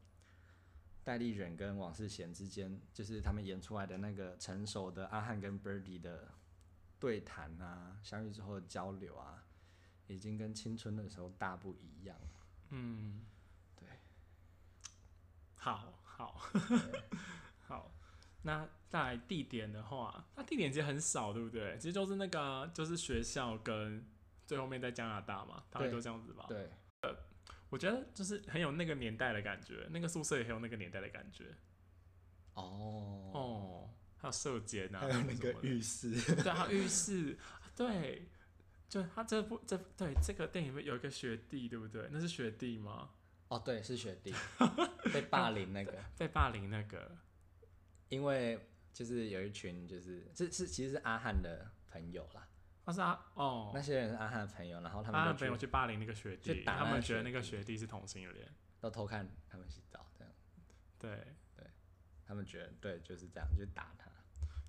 [1.02, 6.32] 戴立忍跟王世贤之间，就是他们演出来的那个成熟的阿汉跟 Birdy 的
[6.98, 9.44] 对谈啊，相遇之后的交流啊，
[10.06, 12.46] 已经跟青春的时候大不一样了。
[12.70, 13.24] 嗯，
[13.76, 13.88] 对，
[15.56, 16.40] 好好
[17.66, 17.90] 好。
[18.42, 21.76] 那再来地点的话，那地点其实很少，对不对？
[21.78, 24.06] 其实就是那个啊、就是学校跟
[24.46, 26.46] 最后面在加拿大嘛，大概对就这样子吧。
[26.48, 26.70] 对，
[27.70, 31.46] 我觉得就是很有那个年代的感觉，那个宿舍也很有那个年代的感觉。
[32.54, 36.12] 哦，哦，还有射箭啊，还有那个浴室，
[36.44, 37.36] 对，还有浴室，
[37.74, 38.28] 对，
[38.88, 42.08] 就他这部这对这个电影里面有一个学弟，对不对？
[42.12, 43.10] 那是学弟吗？
[43.48, 44.32] 哦，对，是学弟
[45.12, 47.10] 被霸凌那个，被霸凌那个，
[48.08, 52.48] 因为就是有一群就是是是其实是阿汉的朋友啦，
[52.86, 58.48] 他是阿，哦，那些人是阿汉的朋友，然后他们阿汉朋友去去霸凌那个学弟，他们觉得那个学弟是同性恋，
[58.80, 60.32] 都偷看他们洗澡，这样
[60.96, 61.66] 对对
[62.24, 64.08] 他们觉得对就是这样，就打他。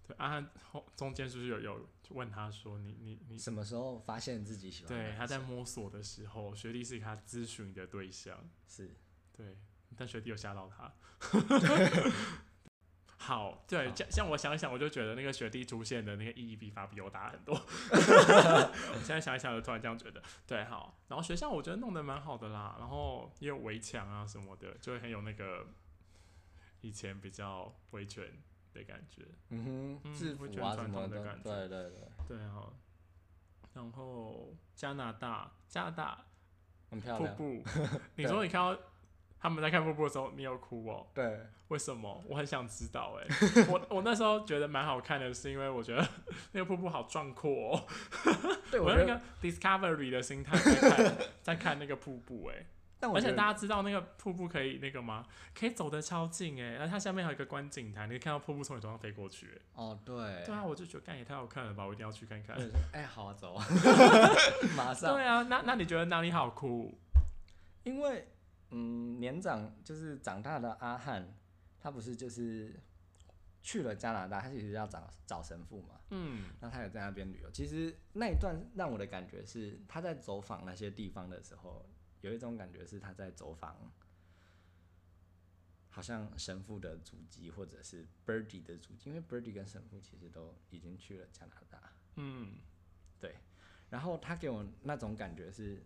[0.07, 0.15] 对。
[0.17, 3.37] 阿汉后中间是不是有有问他说你你你？
[3.37, 4.87] 什么时候发现自己喜欢？
[4.87, 8.49] 对，他在摸索的时候，学弟是他咨询的对象。
[8.67, 8.95] 是
[9.31, 9.57] 对，
[9.95, 10.91] 但学弟有吓到他。
[13.25, 17.55] 好，对，像像我想一想，我就觉得那个雪地出现的那个意义比法比我大很多。
[17.57, 20.99] 我现在想一想，就突然这样觉得，对，好。
[21.07, 25.65] 然后学校我觉得弄得蛮好的啦，然后也有围墙啊什么的，就会很有那个
[26.81, 28.23] 以前比较维权
[28.73, 29.25] 的感觉。
[29.49, 32.69] 嗯哼，嗯制服会觉得传啊什么的，统的感觉对对对，对啊，
[33.73, 36.25] 然后加拿大，加拿大
[36.91, 37.35] 很漂亮。
[37.35, 37.63] 瀑布，
[38.15, 38.79] 你说你看到
[39.45, 41.05] 他们在看瀑布的时候，你有哭哦？
[41.13, 42.23] 对，为什么？
[42.27, 43.27] 我很想知道哎、
[43.69, 46.03] 我我那时候觉得蛮好看的，是因为我觉得
[46.53, 47.85] 那个瀑布好壮阔哦。
[48.71, 52.65] 对我用一个 discovery 的心态在看在看那个瀑布哎、
[53.13, 55.23] 而且大家知道那个瀑布可以那个吗？
[55.53, 59.61] 可以走得超近哎、然后它下面还有一个观景台，你可以看到瀑布从你头上飞过去、欸。
[59.75, 62.57] 哦，对，对啊，我就觉得干也太好看了吧，我一定要去看看
[62.93, 63.63] 哎，好啊，走啊，
[64.75, 65.13] 马上。
[65.13, 66.97] 对啊，那那你觉得哪里好哭？
[67.83, 68.27] 因为
[68.77, 71.33] 嗯，年长就是长大的阿汉，
[71.79, 72.77] 他不是就是
[73.63, 77.49] 去了加拿大，他其实要找找神父嘛，嗯那他有在那边旅游。
[77.51, 83.93] 其实那一段让我的感觉是，他在走访那些地方的时候，有一种感觉是他在走访，
[85.89, 91.93] 好像神父的足迹，或者是 Birdy 的足迹，因为 Birdy 跟神父其实都已经去了加拿大。
[92.17, 92.57] 嗯
[93.21, 93.37] 对，
[93.89, 95.81] 然后他给我那种感觉是，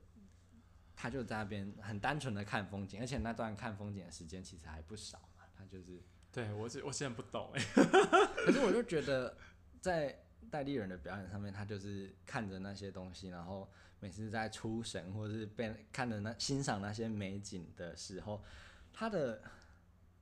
[1.01, 5.45] 他就在那边很单纯的看风景，而且那段看风景的时间其实还不少嘛。
[5.57, 5.97] 他就是，
[6.29, 7.63] 对我是我现在不懂哎、
[8.45, 9.37] 可是我就觉得
[9.79, 13.71] 在戴立人的表演上面，他就是看着那些东西，然后
[14.01, 18.43] 每次在出神或者是被看着那欣赏那些美景的时候，
[18.91, 19.41] 他的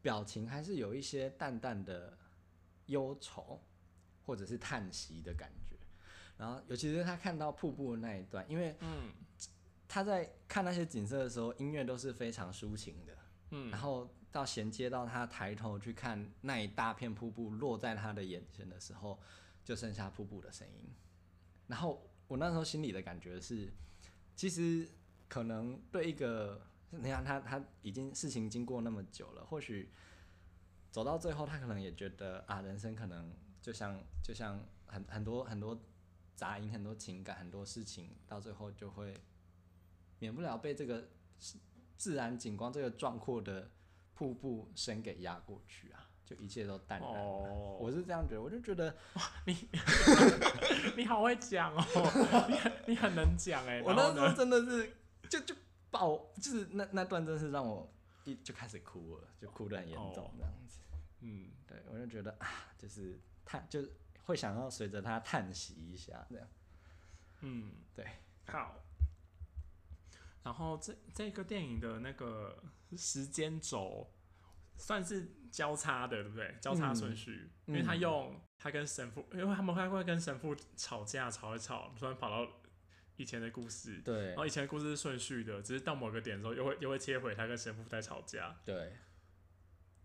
[0.03, 2.15] 表情还是有一些淡淡的
[2.85, 3.63] 忧愁
[4.27, 5.75] 或者是叹息的感觉。
[6.37, 9.11] 然后，尤其是他看到瀑布的那一段，因为嗯
[9.87, 13.17] 他在看那些景色的时候，音乐都是非常抒情的。
[13.51, 19.19] 嗯然后到衔接到他抬头去看那一大片瀑布落在他的眼前的时候，
[19.63, 20.93] 就剩下瀑布的声音。
[21.67, 23.73] 然后我那时候心里的感觉是，
[24.35, 24.89] 其实
[25.29, 26.61] 可能对一个，
[26.91, 29.89] 你看他他已经事情经过那么久了，或许
[30.91, 35.81] 走到最后，他可能也觉得啊，人生可能就像就像很很多很多
[36.35, 39.13] 杂音、很多情感、很多事情，到最后就会
[40.19, 41.09] 免不了被这个
[41.95, 43.71] 自然景观这个壮阔的
[44.13, 47.19] 瀑布声给压过去啊，就一切都淡然了。
[47.19, 48.95] 哦，我是这样觉得，我就觉得
[49.45, 49.67] 你
[50.97, 53.93] 你好会讲哦，你很你很能讲哎、我？
[53.93, 54.93] 那时候真的是
[55.29, 55.55] 就就
[55.89, 57.91] 爆，就是那那段真是让我
[58.25, 60.79] 一就开始哭了，就哭得很严重哦这样子。
[61.21, 62.47] 嗯，对，我就觉得啊，
[62.77, 63.91] 就是叹，就是
[64.25, 66.47] 会想要随着他叹息一下这样。
[67.41, 68.05] 嗯，对，
[68.47, 68.83] 好。
[70.47, 72.57] 然后这这个电影的那个
[72.95, 74.09] 时间轴
[74.77, 76.55] 算是交叉的，对不对？
[76.61, 82.49] 交叉顺序，因为他嗯用他跟神父，因为他们会会跟神父吵架，吵一吵，突然跑到
[83.17, 83.99] 以前的故事。
[84.05, 88.57] 对然后以前的故事是顺序的，只是到某个点的时候，又会又会切回他跟神父在吵架。
[88.63, 88.93] 对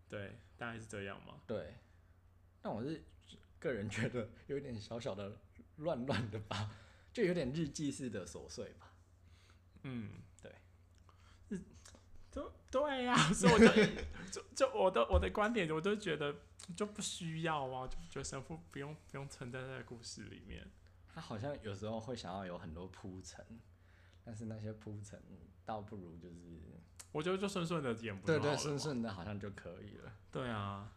[0.09, 1.35] 对，大概是这样嘛。
[1.47, 1.73] 对，
[2.61, 3.01] 但我是
[3.59, 5.37] 个人觉得有点小小的
[5.77, 6.69] 乱乱的吧，
[7.13, 8.89] 就有点日记式的琐碎吧。
[9.83, 10.11] 嗯，
[12.73, 13.67] 对呀、 所以我就
[14.31, 16.33] 就就我的我的观点，我就觉得
[16.75, 20.67] 就不需要啊，就觉得神父不用不用存在在故事里面。
[21.13, 23.45] 他好像有时候会想要有很多铺陈，
[24.25, 25.21] 但是那些铺陈
[25.63, 26.59] 倒不如就是
[27.11, 30.11] 我觉得就顺顺的演对对好顺顺的，好像就可以了。
[30.31, 30.91] 对啊，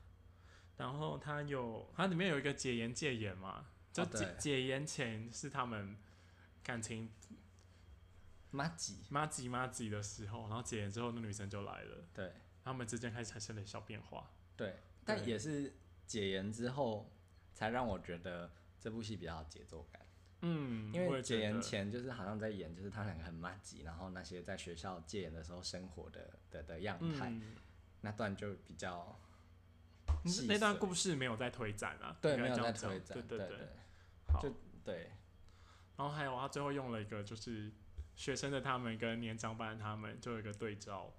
[0.78, 5.94] 然后他有他里面有一个解严戒严嘛，就解、解严前是他们
[6.62, 7.12] 感情
[8.50, 12.32] 妈吉，妈吉妈吉的时候，然后解严之后那女生就来了，对
[12.62, 14.30] 他们之间开始产生了小变化。
[14.56, 15.74] 对，但也是
[16.06, 17.10] 解严之后，
[17.52, 20.00] 才让我觉得这部戏比较有节奏感。
[20.42, 27.56] 嗯，因为解严前就是好像在演，就是他两个很妈吉，然后那些在学校戒严的时候生活的的的样态，嗯，
[28.02, 29.18] 那段就比较
[30.24, 33.68] 那细那段碎故事没有在推展啊，对，应没有在推展，对对对，
[34.28, 35.10] 好，就对
[35.96, 37.72] 然后还有他最后用了一个就是
[38.16, 41.12] 学生的他们跟年长版的他们就有一个对照，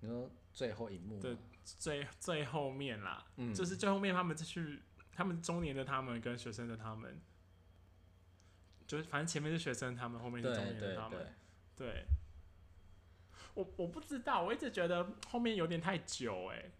[0.00, 4.80] 你说最后一幕对，最最后面啦，嗯，就是最后面他们就去
[5.12, 7.20] 他们中年的他们跟学生的他们，
[8.86, 11.34] 就是反正前面是学生他们，后面是中年的他们，
[11.76, 12.04] 对，对。
[13.54, 16.70] 我我不知道，我一直觉得后面有点太久哎、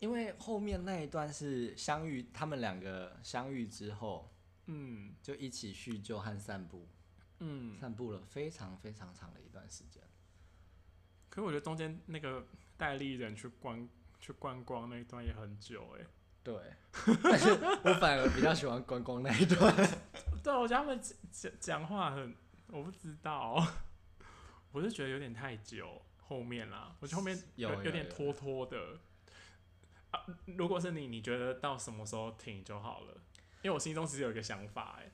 [0.00, 4.30] 因为后面那一段是相遇，他们两个相遇之后
[4.66, 5.14] 嗯。
[5.22, 6.88] 就一起叙旧和散步，
[7.40, 10.02] 嗯，散步了非常非常长的一段时间。
[11.28, 16.04] 可是我觉得中间那个戴丽人去观去观光那一段也很久哎、
[16.42, 16.72] 对，
[17.22, 17.50] 但是
[17.84, 19.74] 我反而比较喜欢观光那一段。
[20.42, 22.34] 对，我觉得他们讲讲讲话很，
[22.68, 23.62] 我不知道，
[24.72, 26.02] 我是觉得有点太久。
[26.20, 28.98] 后面啦，我觉得后面有有有有点拖拖的。
[30.10, 33.14] 啊，如果是你，你觉得到什么时候停就好了？
[33.62, 35.10] 因为我心中其实有一个想法，哎，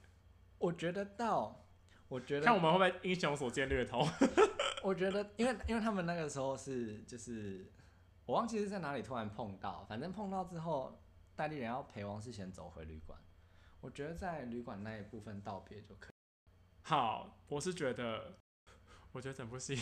[0.59, 1.64] 我觉得到，
[2.09, 4.07] 我觉得看我们会不会英雄所见略同。
[4.83, 7.71] 我觉得，因为因为他们那个时候是就是，
[8.27, 11.01] 我忘记是在哪里突然碰到，反正碰到之后，
[11.35, 13.19] 代理人要陪王世贤走回旅馆。
[13.81, 16.15] 我觉得在旅馆那一部分道别就可以。
[16.83, 18.39] 好，我是觉得，
[19.13, 19.79] 我觉得整部戏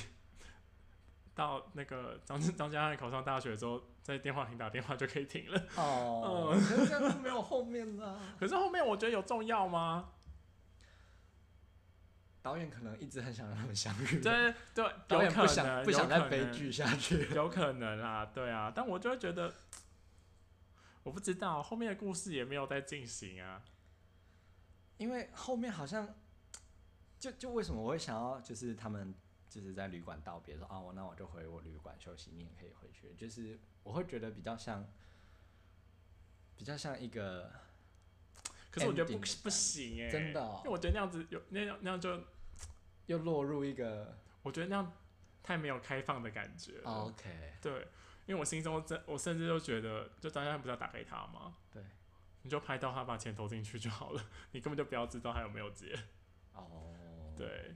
[1.35, 5.61] 到那个张张家汉考上大学之后，在电话亭打电话就可以停了。
[5.77, 8.20] 哦，可是这样就没有后面了。
[8.39, 10.11] 可是后面我觉得有重要吗？
[12.43, 17.28] 导演可能一直很想让他们相遇，对对，导演不想不想再悲剧下去。
[17.34, 19.55] 有可能啊，对啊，但我就会觉得，
[21.05, 23.62] 我不知道后面的故事也没有在进行啊。
[24.99, 26.14] 因为后面好像，
[27.18, 29.14] 就就为什么我会想要，就是他们
[29.49, 34.84] 就是在旅馆道别说啊，我那我就回我旅馆休息，你也可以回去，就是我会觉得比较像，
[36.57, 37.53] 比较像一个
[38.73, 40.62] 可是我觉得不不行哎、真的哦。
[40.64, 42.20] 因为我觉得那样子有那样那样就，
[43.07, 44.93] 又落入一个、我觉得那样
[45.43, 47.29] 太没有开放的感觉 OK，
[47.61, 47.73] 对，
[48.27, 51.55] 因为我心中真，我甚至就觉得，就张家汉不是要打给他吗？
[51.73, 51.83] 对，
[52.43, 55.95] 你就拍到他把钱投进去就好了， 你根本就不要知道他有没有接。
[56.55, 56.95] 哦，，
[57.37, 57.75] 对，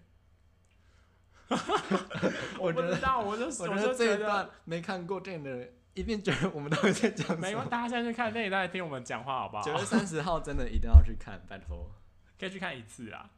[2.58, 7.66] 我觉得不知道，我就我我就觉得这一段没看过电影的人一定觉得我们到底在讲没关。
[7.68, 9.62] 大家现在去看电影，大家听我们讲话好不好？
[9.62, 11.90] 九月三十号真的一定要去看，拜托，
[12.38, 13.30] 可以去看一次啊，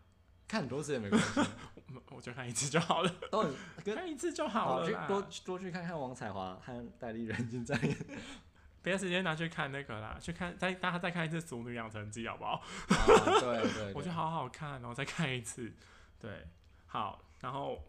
[0.48, 1.40] 看很多次也没关系，
[1.94, 3.54] 我我就看一次就好了，都很
[3.84, 7.96] 跟看一次就好了去多多去看看王彩华和戴丽人进在演。
[8.82, 12.62] 别的时间拿去看那个啦，去看再大家再看一次《俗女养成记》好不好？
[12.88, 15.72] 啊，对对对， 我觉得好好看，然后再看一次。
[16.18, 16.46] 对，
[16.86, 17.84] 好，然后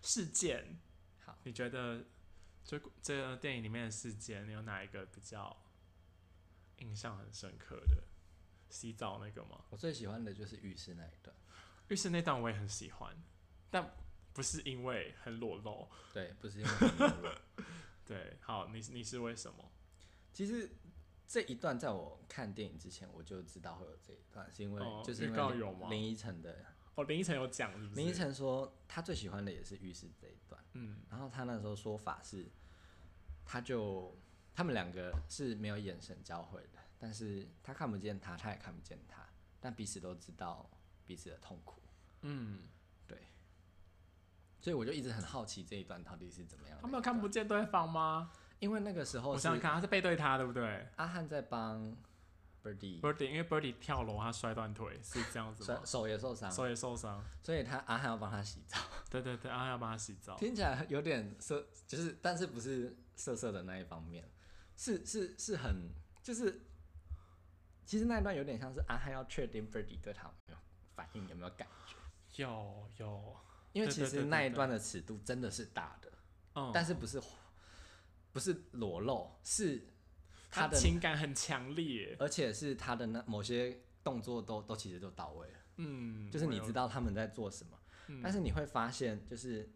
[0.00, 0.78] 事件，
[1.24, 2.04] 好，你觉得
[2.64, 5.56] 这这个电影里面的事件，你有哪一个比较
[6.78, 8.02] 印象很深刻的？
[8.70, 9.64] 洗澡那个吗？
[9.70, 11.34] 我最喜欢的就是浴室那一段。
[11.88, 13.14] 浴室那段我也很喜欢，
[13.70, 13.94] 但
[14.32, 15.88] 不是因为很裸露。
[16.12, 17.64] 对，不是因为很裸露
[18.04, 19.70] 对，好，你你是为什么？
[20.32, 20.68] 其实
[21.28, 26.64] 这一段在我看电影之前我就知道会有这一段，是因为、哦就是告为有吗林依晨的
[26.96, 28.00] 哦，林依晨有讲是不是？
[28.00, 32.46] 林依，晨说他最喜欢的也是浴室这一段，嗯然后他那时候说法是，
[33.44, 34.16] 他就
[34.54, 39.26] 他们两个是没有眼神交汇的，但是他看不见他，他也看不见他，
[39.60, 40.70] 但彼此都知道
[41.04, 41.82] 彼此的痛苦，
[42.22, 42.60] 嗯，
[43.08, 43.18] 对
[44.60, 46.82] 所以我就一直很好奇这一段到底是怎么样的。
[46.82, 48.30] 他们有看不见对方吗？
[48.60, 51.94] 因为那个时候我想想看，他是背对他，对不对阿汉在帮
[52.64, 56.00] Birdy？Birdy，因为 Birdy 跳楼，他摔断腿，是这样子吗手？
[56.00, 57.22] 手也受伤，手也受伤。
[57.42, 58.78] 所以他阿汉要帮他洗澡，
[59.10, 60.34] 对对对，阿汉，要帮他洗澡。
[60.38, 64.26] 听起来有点色，就是但是不是色色的那一方面，
[64.76, 65.90] 是是是很
[66.22, 66.62] 就是，
[67.84, 70.58] 其实那一段有点像是阿汉要确定 Birdy 对他有没有
[70.94, 73.36] 反应，有没有感觉，有有，
[73.72, 76.10] 因为其实那一段的尺度真的是大的，
[76.54, 77.22] 嗯，但是不是
[78.32, 79.86] 不是裸露，是
[80.54, 82.16] 他的，他情感很强烈。
[82.18, 85.58] 而且是他的那某些动作都都其实都到位了。
[85.76, 88.20] 嗯，就是你知道他们在做什么，嗯。
[88.22, 89.68] 但是你会发现，就是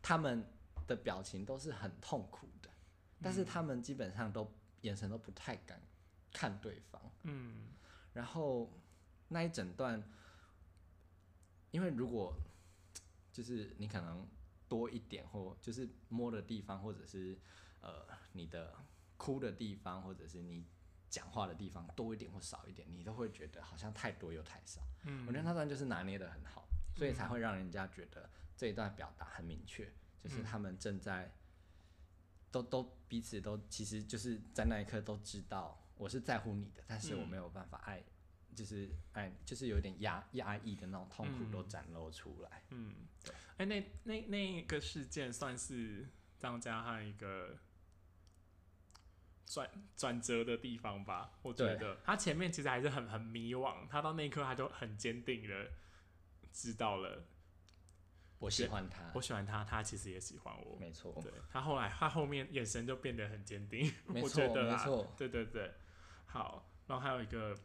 [0.00, 0.46] 他们
[0.86, 2.70] 的表情都是很痛苦的，
[3.20, 4.48] 但是他们基本上都
[4.82, 5.80] 眼神都不太敢
[6.32, 7.72] 看对方，嗯。
[8.12, 8.72] 然后
[9.28, 10.02] 那一整段，
[11.72, 12.34] 因为如果
[13.32, 14.26] 就是你可能
[14.68, 17.38] 多一点，或就是摸的地方，或者是
[17.80, 18.74] 呃你的
[19.16, 20.64] 哭的地方，或者是你
[21.08, 24.82] 讲话的地方多一点或少一点，你都会觉得好像太多又太少。
[25.04, 29.90] 嗯我觉得那段就是拿捏的很好，所以才会让人家觉得这一段表达很明确，
[30.22, 31.32] 就是他们正在
[32.50, 38.02] 都都彼此都其实就是在那一刻都知道我是在乎你的，但是我嗯没有办法爱，
[38.54, 42.62] 就是爱就是有点压压抑的那种痛苦嗯都展露出来。
[42.70, 42.94] 嗯，
[43.58, 46.08] 哎、那那那个事件算是
[46.38, 47.56] 张家汉一个
[49.46, 51.30] 转转折的地方吧？
[51.42, 55.70] 我觉得他前面其实还是很很迷惘，他到那一刻他就很坚定的
[56.52, 57.24] 知道了，
[58.40, 60.76] 我喜欢他我，喜欢他，他其实也喜欢我。
[60.78, 65.72] 没错，对他后来，他后面眼神就变得很坚定，我觉得啦没错对对对，
[66.26, 67.56] 好，然后还有一个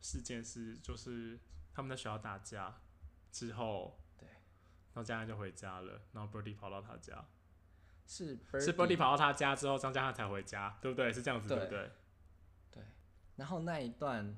[0.00, 1.38] 事件是，就是
[1.74, 2.80] 他们在学校打架
[3.32, 7.26] 之后，对，然后家人就回家了，然后 Birdy 跑到他家，
[8.06, 11.12] 是是 Birdy 跑到他家之后，张家汉才回家，对不对？
[11.12, 11.90] 是这样子，对不对
[12.70, 12.82] 对？
[13.36, 14.36] 然后那一段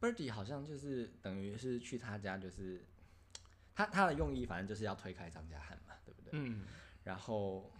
[0.00, 2.84] ，Birdy 好像就是等于是去他家，就是
[3.74, 6.30] 他他的用意，反正就是要推开张家汉嘛，对不对？
[6.32, 6.66] 嗯，
[7.04, 7.70] 然后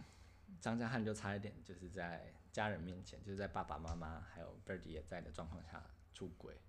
[0.61, 5.83] 张家汉就差一点就是在家人面前，就是在爸爸妈妈还有 Birdy 也在的状况下
[6.13, 6.59] 出轨。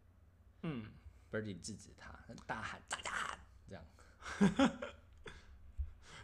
[0.62, 0.90] 嗯
[1.30, 3.38] ，Birdy 制止他，大喊张家汉
[3.68, 3.84] 这样。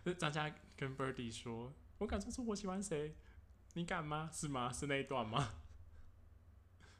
[0.05, 3.17] 就 张家跟 Birdy 说：“我敢说出我喜欢谁，
[3.75, 4.31] 你敢吗？
[4.33, 4.73] 是吗？
[4.73, 5.55] 是那一段吗？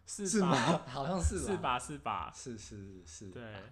[0.07, 0.55] 是是吗？
[0.87, 1.79] 好像是是吧？
[1.79, 2.33] 是吧？
[2.35, 3.31] 是是是。
[3.31, 3.63] 对。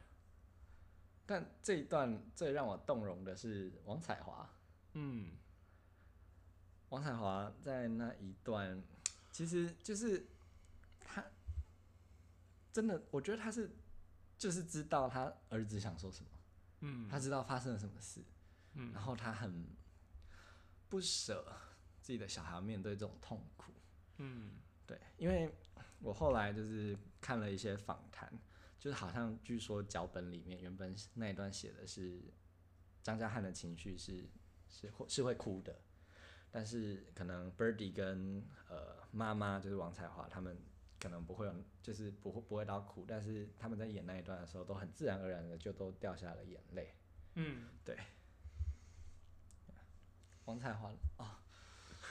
[1.25, 4.49] 但这一段最让我动容的是王彩华。
[4.95, 5.31] 嗯，
[6.91, 8.83] 王彩华在那一段，
[9.31, 10.27] 其实就是
[11.01, 11.25] 他
[12.73, 13.71] 真的，我觉得他是
[14.37, 16.31] 就是知道他儿子想说什么，
[16.81, 18.21] 嗯，他知道发生了什么事。
[18.75, 19.67] 嗯，然后他很
[20.93, 21.51] 不舍
[22.03, 23.73] 自己的小孩面对这种痛苦，
[24.19, 25.51] 嗯，对，因为
[26.01, 28.31] 我后来就是看了一些访谈，
[28.79, 32.21] 就是好像据说脚本里面原本那一段写的是
[33.03, 34.29] 张家汉的情绪是
[34.69, 35.81] 是会是会哭的，
[36.51, 40.63] 但是可能 Birdy 跟呃妈妈就是王彩华他们
[41.01, 46.95] 可能不会有，就是不会不会到哭，但是他们在演那一段的时候都很自然而然的就都掉下了眼泪，
[47.37, 47.97] 嗯，对。
[50.53, 51.39] 王彩华啊，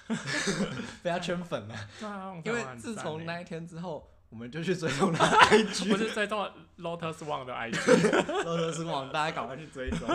[1.03, 1.75] 被他圈粉了。
[1.99, 6.39] 对啊，因为自从那一天之后，我们就去追踪他的 IG，不是追踪
[6.79, 10.07] Lotus One 的 IG，Lotus One，大家赶快去追踪，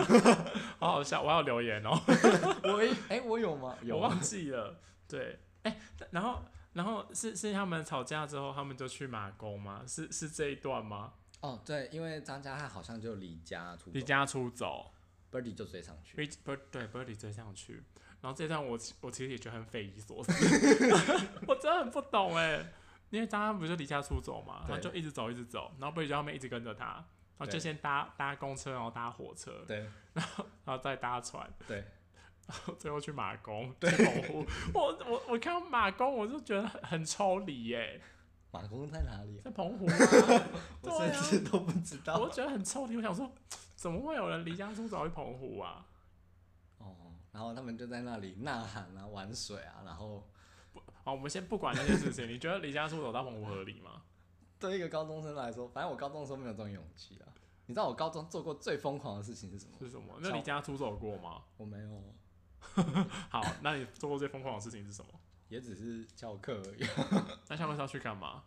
[0.77, 1.97] 好好笑，我要留言哦。
[2.63, 3.77] 我哎，我有吗？
[3.89, 4.77] 我忘记了。
[5.07, 5.79] 对，哎，
[6.11, 9.83] 然后然后是是他们吵架之后，他们就去马公吗？
[9.87, 11.13] 是是这一段吗？
[11.39, 14.91] 哦，对，因为张家汉好像就离家出离家出走
[15.31, 17.81] ，Birdy 就追上去，Bird 对 Birdy 追上去。
[18.21, 20.31] 然后这段我我其实也觉得很匪夷所思，
[21.47, 22.65] 我真的很不懂哎，
[23.09, 26.85] 因为张安不是离家出走嘛，然后就一直走一直走，然后贝就后面一直跟着他，
[27.37, 31.77] 然后就先搭搭公车，然后搭火车，对，然后然后再搭船，对，
[32.47, 38.01] 然后最后去马公，对，澎湖，我我我看到马公我就觉得很很抽离耶，
[38.51, 39.39] 马公在哪里？
[39.43, 39.85] 在澎湖，
[40.81, 43.31] 我甚至都不知道，我觉得很抽离，我想说
[43.75, 45.85] 怎么会有人离家出走去澎湖啊？
[47.37, 50.27] 然后他们就在那里呐喊啊，玩水啊，然后
[50.73, 52.27] 不，好，我们先不管那些事情。
[52.27, 54.01] 你觉得离家出走到澎湖合理吗？
[54.59, 57.29] 对一个高中生来说，反正我高中的时候没有这种勇气啊。
[57.67, 59.77] 你知道我高中做过最疯狂的事情是什么？
[59.79, 60.17] 是什么？
[60.19, 61.43] 那离家出走过吗？
[61.57, 62.01] 我没有。
[63.29, 65.11] 好，那你做过最疯狂的事情是什么？
[65.47, 66.83] 也只是翘课而已。
[67.49, 68.45] 那下课是要去干嘛？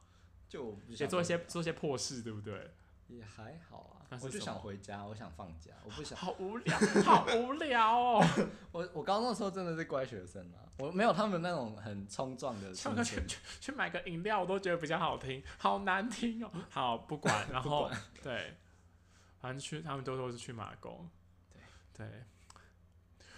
[0.48, 2.72] 就也做一些做一些破事，对不对？
[3.10, 6.16] 也还好啊，我就想回家，我想放假，我不想。
[6.16, 8.24] 好无聊，好无聊哦！
[8.70, 12.72] 我我高中的时候真的是乖学生啊，我没有他们那种很冲撞的。
[12.72, 13.20] 唱歌去
[13.60, 16.50] 去买个饮料，我都觉得比较好听，好难听哦。
[16.70, 17.90] 好，不管，然后
[18.22, 18.54] 对，
[19.40, 21.08] 反正去他们都说是去马公。
[21.92, 23.34] 对对，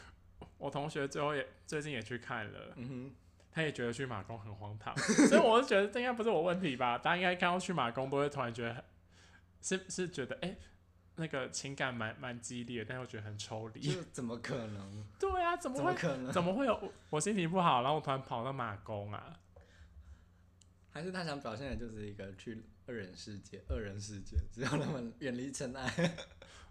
[0.58, 3.14] 我同学最后也最近也去看了，嗯哼，
[3.50, 4.94] 他也觉得去马公很荒唐，
[5.28, 6.98] 所以我就觉得这应该不是我问题吧？
[6.98, 8.84] 大家应该看到去马公都会突然觉得。
[9.62, 10.56] 是是觉得哎，
[11.16, 13.80] 那个情感蛮蛮激烈，但又觉得很抽离。
[14.12, 15.04] 怎么可能？
[15.18, 15.94] 对啊，怎么会？
[15.94, 16.32] 可能？
[16.32, 19.38] 怎么会有我心情不好，然后我突然跑到马宫啊？
[20.90, 26.16] 还是他想表现的就是一个去二人世界，二人世界，只要他们远离尘埃。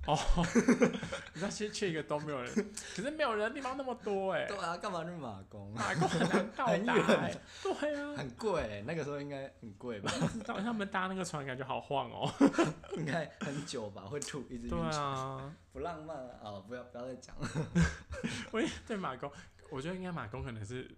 [0.08, 0.18] 哦，
[1.34, 2.52] 你知道其实去一个都没有人，
[2.96, 4.46] 可是没有人的地方那么多哎。
[4.48, 5.72] 对啊，干嘛去马公？
[5.74, 7.30] 马公很难到达，
[7.62, 10.12] 对啊，很贵，那个时候应该很贵吧？
[10.34, 12.34] 知道他们搭那个船感觉好晃哦，
[12.98, 16.40] 应该很久吧，会吐一直晕船，不浪漫啊！
[16.44, 17.48] 哦，不要不要再讲了。
[18.52, 19.32] 我对马公，
[19.70, 20.90] 我觉得应该马公可能是，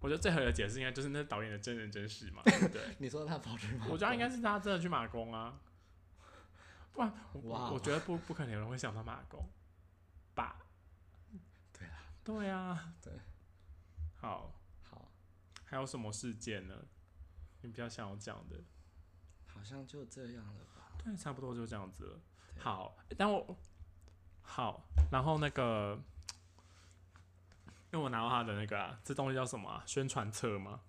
[0.00, 2.82] 我觉得最合理的解释应该就是那导演的真人真事嘛，对。
[2.98, 3.86] 你说他跑去马？
[3.88, 5.54] 我觉得应该是他真的去马公啊。
[6.94, 9.44] 不然，我我觉得不不可能有人会想到马公，
[10.32, 10.64] 吧？
[11.72, 13.12] 对啊，对啊，对，
[14.14, 15.10] 好，好，
[15.64, 16.86] 还有什么事件呢？
[17.62, 18.62] 你比较想要讲的？
[19.46, 20.92] 好像就这样了吧？
[21.04, 22.20] 对，差不多就这样子了。
[22.60, 23.56] 好，但我
[24.42, 26.00] 好，然后那个，
[27.90, 29.82] 因为我拿到他的那个，啊这东西叫什么？
[29.84, 30.80] 宣传册吗？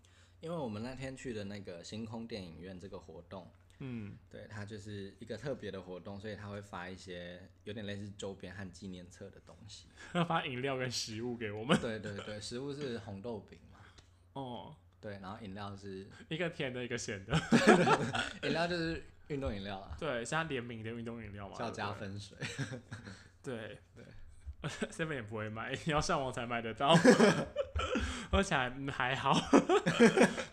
[0.41, 3.51] 因为我们那天去的那个星空电影院这个活动。
[3.79, 9.87] 嗯，对，它就是一个特别的活动，所以他会发一些有点类似周边和纪念册的东西，
[10.27, 11.77] 发饮料跟食物给我们。
[11.79, 13.79] 对对对，食物是红豆饼嘛。
[14.33, 17.33] 哦，对，然后饮料是 一个甜的，一个咸的。
[18.43, 19.95] 饮料就是运动饮料啊。
[19.99, 22.37] 对，是它联名的运动饮料嘛，叫加分水。
[23.43, 24.03] 对对
[24.89, 26.95] ，，seven 也不会卖，你要上网才买得到，
[28.31, 29.33] 喝起来嗯还好。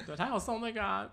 [0.04, 1.10] 对，他有送那个啊，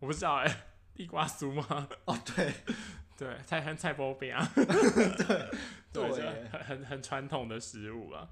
[0.00, 0.66] 我不知道哎、
[1.00, 1.88] 地瓜酥吗？
[2.04, 2.52] 哦，对，
[3.16, 5.50] 对，菜很菜包饼啊， 对，
[5.90, 6.16] 对就
[6.50, 8.28] 很很很传统的食物啊。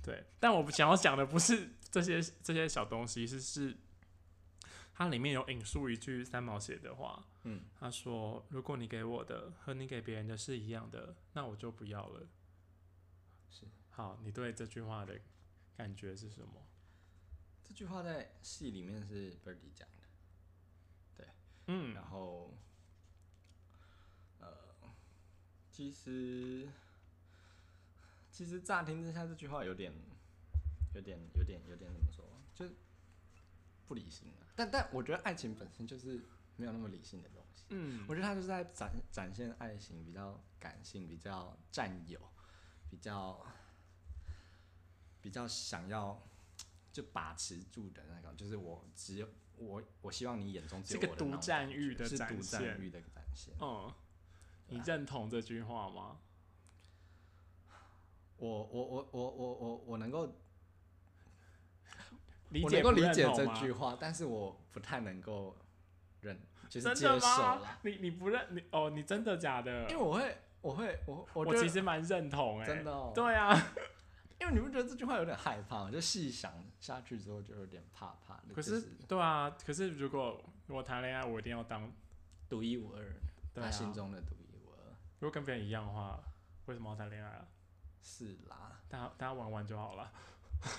[0.00, 3.76] 对，但我想要讲的不是这些这些小东西，是是
[4.92, 12.28] 它里面有引述一句三毛写的话，嗯，他说：“如果你给我的和你给别人的是一样的，那我就不要了。”
[13.50, 13.66] 是。
[13.90, 15.18] 好，你对这句话的
[15.76, 16.64] 感觉是什么？
[17.64, 19.93] 这句话在戏里面是 Birdy 讲的，
[21.66, 22.52] 嗯然后，
[24.40, 24.48] 呃，
[25.70, 26.68] 其实
[28.30, 29.92] 其实乍听之下这句话有点
[30.94, 32.74] 有点有点有点怎么说，就是
[33.86, 34.46] 不理性啊。
[34.56, 36.20] 但但我觉得爱情本身就是
[36.56, 37.64] 没有那么理性的东西。
[37.70, 42.20] 嗯我觉得他就是在展展现爱情比较感性、比较占有、
[42.90, 43.44] 比较
[45.22, 46.22] 比较想要
[46.92, 49.28] 就把持住的那种，就是我只有
[49.58, 53.54] 我我希望你眼中只是个独有我的那种占欲的展是独占现欲的展现。
[53.60, 53.92] 嗯，
[54.68, 56.18] 你认同这句话吗？
[58.36, 60.34] 我我我我我我我能够
[62.50, 65.56] 理解我能够理解这句话，但是我不太能够
[66.20, 66.38] 认，
[66.68, 67.78] 就是接真的受吗。？
[67.82, 68.90] 你你不认你哦？
[68.90, 69.88] 你真的假的？
[69.88, 73.54] 因为我会我会我我觉得我其实蛮认同哎、真的哦对啊，
[74.44, 75.90] 因为你不觉得这句话有点害怕吗？
[75.90, 78.40] 就细想下去之后就有点怕怕。
[78.54, 81.90] 可是是对啊，可是如果我谈恋爱，我一定要当
[82.48, 83.02] 独一无二，
[83.54, 84.76] 他心中的独一无二。
[85.18, 86.20] 如果跟别人一样的话，
[86.66, 87.46] 为什么要谈恋爱啊？
[88.02, 90.12] 是啦，大家大家玩玩就好了。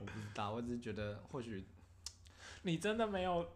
[0.00, 1.66] 我不知道，我只是觉得或许
[2.62, 3.54] 你真的没有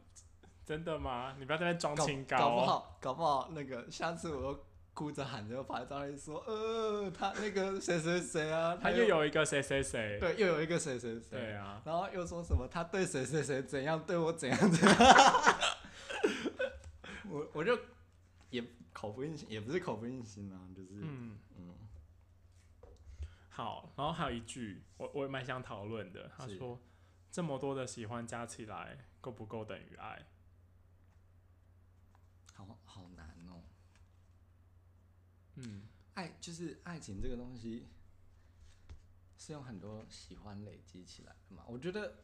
[0.65, 1.35] 真的吗？
[1.39, 2.67] 你不要在那装清高、搞不哦。
[2.67, 14.97] 好搞不好那个下次我又哭着喊着跑来找你说，呃，他那个谁谁谁啊， 他又有一个谁谁谁，对又有一个谁谁谁，对啊，然后又说什么他对谁谁谁怎样，对我怎样怎样，
[17.31, 17.79] 我我就
[18.51, 18.63] 也
[18.93, 21.75] 口不应心，也不是口不应心啊，就是嗯嗯
[23.49, 26.31] 好，然后还有一句，我我也蛮想讨论的。
[26.37, 26.79] 他说，
[27.31, 30.27] 这么多的喜欢加起来，够不够等于爱？
[32.55, 33.42] 好好难哦。
[35.57, 35.83] 嗯，
[36.15, 37.87] 爱就是爱情这个东西，
[39.37, 41.65] 是用很多喜欢累积起来的嘛。
[41.67, 42.15] 我觉得，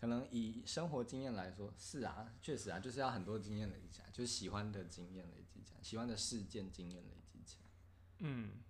[0.00, 7.70] 可能以生活经验来说，是啊，确实啊，就是要很多经验累积起来，就是喜欢的经验累积起来，喜欢的事件经验累积起来。
[8.18, 8.62] 嗯，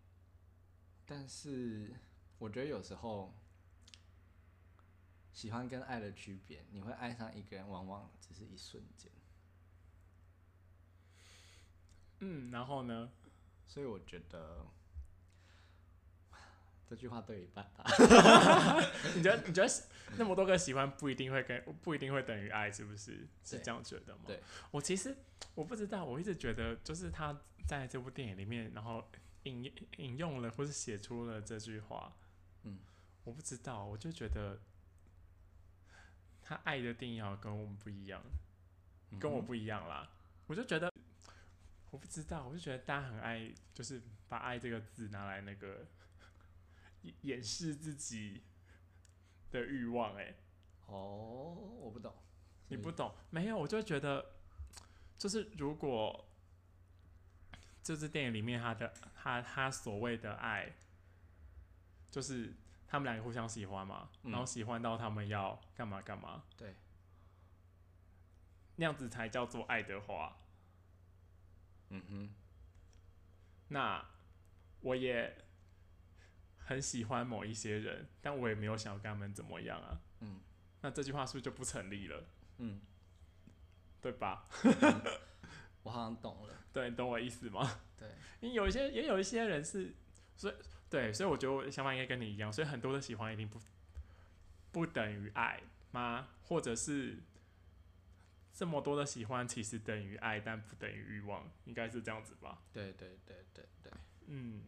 [1.07, 1.95] 但是
[2.39, 3.35] 我觉得有时候，
[5.33, 9.11] 喜欢跟爱的区别，你会爱上一个人，往往只是一瞬间。
[12.19, 13.11] 嗯，然后呢？
[13.71, 14.67] 所以我觉得
[16.91, 17.85] 这句话对一半吧。
[19.15, 19.73] 你觉得你觉得
[20.19, 23.29] 那么多个喜欢不一定会跟不一定会等于爱，是不是？
[23.45, 24.23] 是这样觉得吗？
[24.27, 24.43] 对，
[24.73, 25.17] 我其实
[25.55, 29.09] 我不知道，我一直觉得就是他在这部电影里面，然后
[29.45, 32.13] 引引用了或是写出了这句话，
[32.65, 32.81] 嗯，
[33.23, 34.59] 我不知道，我就觉得
[36.43, 38.21] 他爱的定义好像跟我们不一样，
[39.21, 40.11] 跟我嗯不一样啦。
[40.49, 40.93] 我就觉得
[41.91, 45.87] 我不知道，我就觉得大家很爱，就是把“爱”这个字拿来那个
[47.03, 48.43] 掩掩饰自己
[49.51, 50.37] 的欲望、欸，
[50.87, 52.15] 哦，我不懂。
[52.69, 53.13] 你不懂？
[53.31, 54.35] 没有，我就觉得，
[55.19, 56.29] 就是如果
[57.83, 60.73] 这支电影里面他的他他所谓的爱，
[62.09, 62.55] 就是
[62.87, 66.77] 他们两个互相喜欢嘛，嗯然后喜欢到他们要干嘛干嘛，对，
[68.77, 70.37] 那样子才叫做爱的话，
[71.91, 72.31] 嗯哼，
[73.69, 74.05] 那
[74.81, 75.37] 我也
[76.59, 80.01] 很喜欢某一些人，但我也没有想要跟他们怎么样啊。
[80.21, 80.41] 嗯
[80.83, 82.25] 那这句话是不是就不成立了？
[82.59, 82.81] 嗯，
[84.01, 84.49] 对吧？
[85.83, 86.55] 我好像懂了。
[86.73, 87.81] 对，你懂我意思吗？
[87.99, 88.09] 对，
[88.41, 89.93] 因为有一些也有一些人是，
[90.37, 90.55] 所以
[90.89, 93.61] 对，所以我觉得我的想法应该跟你一样，所以很多的喜欢一定不
[94.73, 95.61] 不等于爱
[95.91, 96.29] 吗？
[96.45, 97.19] 或者是
[98.53, 102.63] 这么多的喜欢其实等于爱，但不等于欲望，应该是这样子吧？
[102.73, 103.93] 对对对对对。
[104.27, 104.65] 嗯，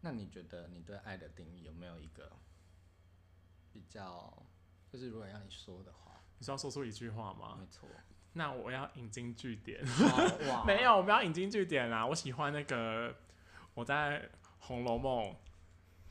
[0.00, 2.32] 那你觉得你对爱的定义有没有一个
[3.72, 4.46] 比较？
[4.90, 7.56] 就是如果让你说的话，你是要说出一句话吗？
[7.58, 7.88] 没错。
[8.34, 9.80] 那我要引经据典。
[10.48, 12.06] 哇 没有，我不要引经据典啦。
[12.06, 13.16] 我喜欢那个
[13.74, 14.20] 我在
[14.58, 15.24] 《红楼梦》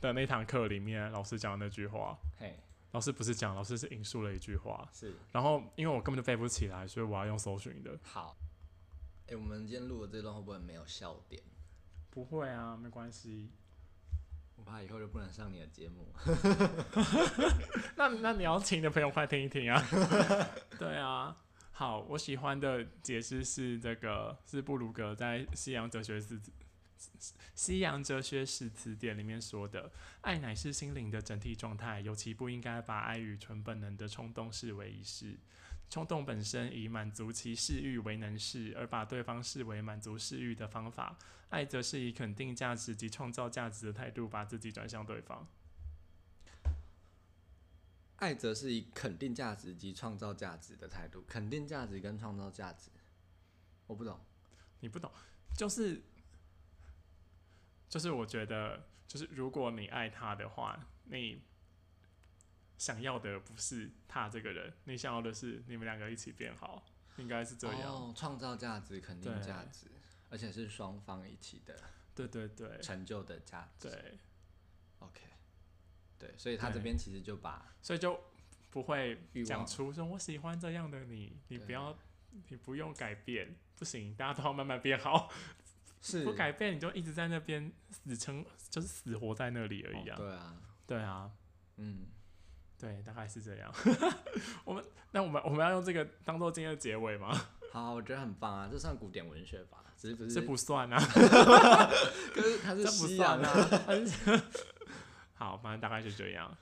[0.00, 2.18] 的那堂课里面老师讲的那句话。
[2.38, 2.58] 嘿，
[2.94, 4.88] 老师不是讲，老师是引述了一句话。
[4.92, 7.98] 是然后因为我根本就背不起来，所以我要用搜寻的。
[8.04, 8.36] 好。
[9.26, 11.42] 哎、我们今天录的这段会不会没有笑点？
[12.10, 13.50] 不会啊，没关系。
[14.54, 16.06] 我怕以后就不能上你的节目。
[17.96, 19.82] 那那你要请你的朋友快听一听啊。
[20.78, 21.36] 对啊，
[21.72, 26.40] 好，我喜欢的解释是这个是布鲁格在西洋哲学史
[27.54, 29.90] 西洋哲学史词典里面说的，
[30.20, 35.38] 爱乃是心灵的整体状态，尤其不应该把爱与纯本能的冲动视为一事。
[35.90, 41.16] 冲动本身以满足其嗜欲为能事，而把对方视为满足嗜欲的方法。
[41.50, 45.46] 爱则是以肯定价值及创造价值的态度，把自己转向对方。
[48.16, 52.90] 爱则是以肯定价值及创造价值的态度，肯定价值跟创造价值，
[53.86, 54.18] 我不懂。
[54.80, 55.12] 你不懂，
[55.56, 56.02] 就是
[57.94, 61.40] 就是我觉得，就是如果你爱他的话，你
[62.76, 66.84] 想要的不是他这个人，你想要的是你们两个一起变好，
[67.18, 67.82] 应该是这样。
[67.82, 69.86] 哦，创造价值、肯定价值，
[70.28, 71.78] 而且是双方一起的
[72.16, 73.88] 对对对成就的价值。
[73.88, 74.18] 对
[74.98, 75.20] ，OK，
[76.18, 78.20] 对，所以他这边其实就把所以就
[78.70, 81.96] 不会讲出说我喜欢这样的你，你不要，
[82.48, 85.30] 你不用改变，不行，大家都要慢慢变好。
[86.04, 90.16] 是不改变，你就一直在那边死撑，就是死活在那里而已啊。
[90.16, 91.30] 哦对啊，对啊，
[91.78, 92.06] 嗯，
[92.78, 93.72] 对，大概是这样。
[94.64, 97.34] 我们那我们我们要用这个当做今天的结尾吗？
[97.72, 99.78] 好，我觉得很棒啊，这算古典文学吧？
[99.96, 100.98] 只是不是，这不算啊，
[102.34, 103.70] 可是它是西算洋啊。
[105.32, 106.54] 好，反正大概是这样。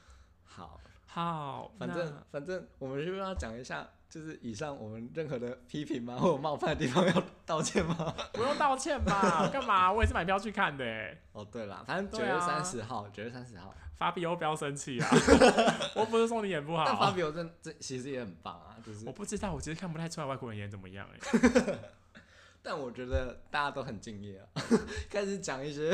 [0.45, 0.81] 好，
[1.15, 8.15] 好，反正反正我们是不是要讲一下，就是以上我们任何的批评吗，或者冒犯的地方要道歉吗？
[8.33, 9.47] 不用道歉吧？
[9.53, 9.93] 干嘛？
[9.93, 11.23] 我也是买票去看的欸。
[11.33, 15.09] 哦，对了，反正九月三十号，九、月三十号，法比欧不要生气啊！
[15.95, 21.79] 我不是说你演不好，但法比欧这这其实也很棒啊，就是我，不知道，我其实看不太出来外国人演怎么样哎。
[22.65, 24.63] 但我觉得大家都很敬业啊，
[25.11, 25.93] 开始讲一些，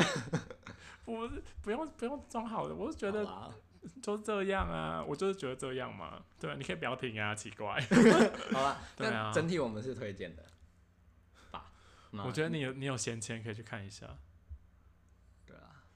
[1.03, 3.25] 不是，不用不用装好的，我是觉得
[4.01, 6.21] 就这样啊，我就是觉得这样嘛。
[6.39, 7.79] 对啊，你可以不要听啊，奇怪。
[8.51, 10.43] 好了， 对啊整体我们是推荐的
[11.51, 11.65] 吧？
[12.25, 14.07] 我觉得你有你有闲钱可以去看一下，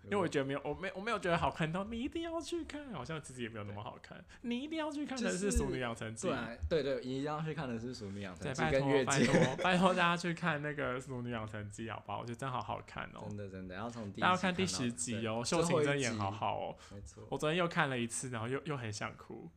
[0.06, 4.24] 因为我觉得没有我没我没有觉得好看到你一定要去看，好像其实也没有那么好看。
[4.42, 12.20] 你一定要去看的是《熟女养成记对》啊，对对，你一定要去看的是《熟女养成对，记拜》托拜跟月季，托 拜托大家去看那个《熟女养成记》好不好？
[12.20, 17.26] 我觉得真好好看哦、真的真的要从大家要看第十集哦、最秀琴真演好好哦、没错。
[17.30, 19.50] 我昨天又看了一次，然后又又很想哭。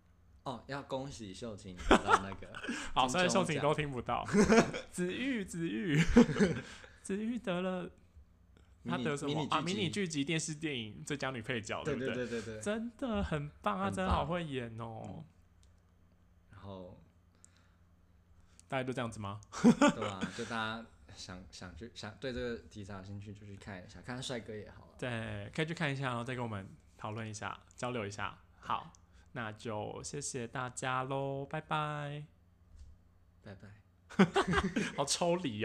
[0.44, 2.46] 哦，要恭喜秀琴得到那个
[2.94, 4.24] 好，金虽然秀琴都听不到。
[4.92, 6.00] 子玉，子玉，
[7.02, 7.90] 子玉得了，
[8.86, 9.60] 他得什么啊？
[9.60, 15.24] 迷你剧剧集、电视电影最佳女配角，对不对对对对，真的很棒啊，真的好会演哦。
[16.50, 17.00] 然后
[18.68, 19.40] 大家都这样子吗？
[19.62, 20.20] 对吧？
[20.36, 24.94] 就大家想想去想对这个题材有兴趣，就去看一下，看帅哥也好啊。
[24.98, 28.38] 对，可以去看一下，然后再跟我们讨论一下，交流一下。
[28.58, 28.92] 好，
[29.32, 32.24] 那就谢谢大家喽，拜拜。
[33.42, 33.68] 拜拜。
[34.96, 35.64] 好抽离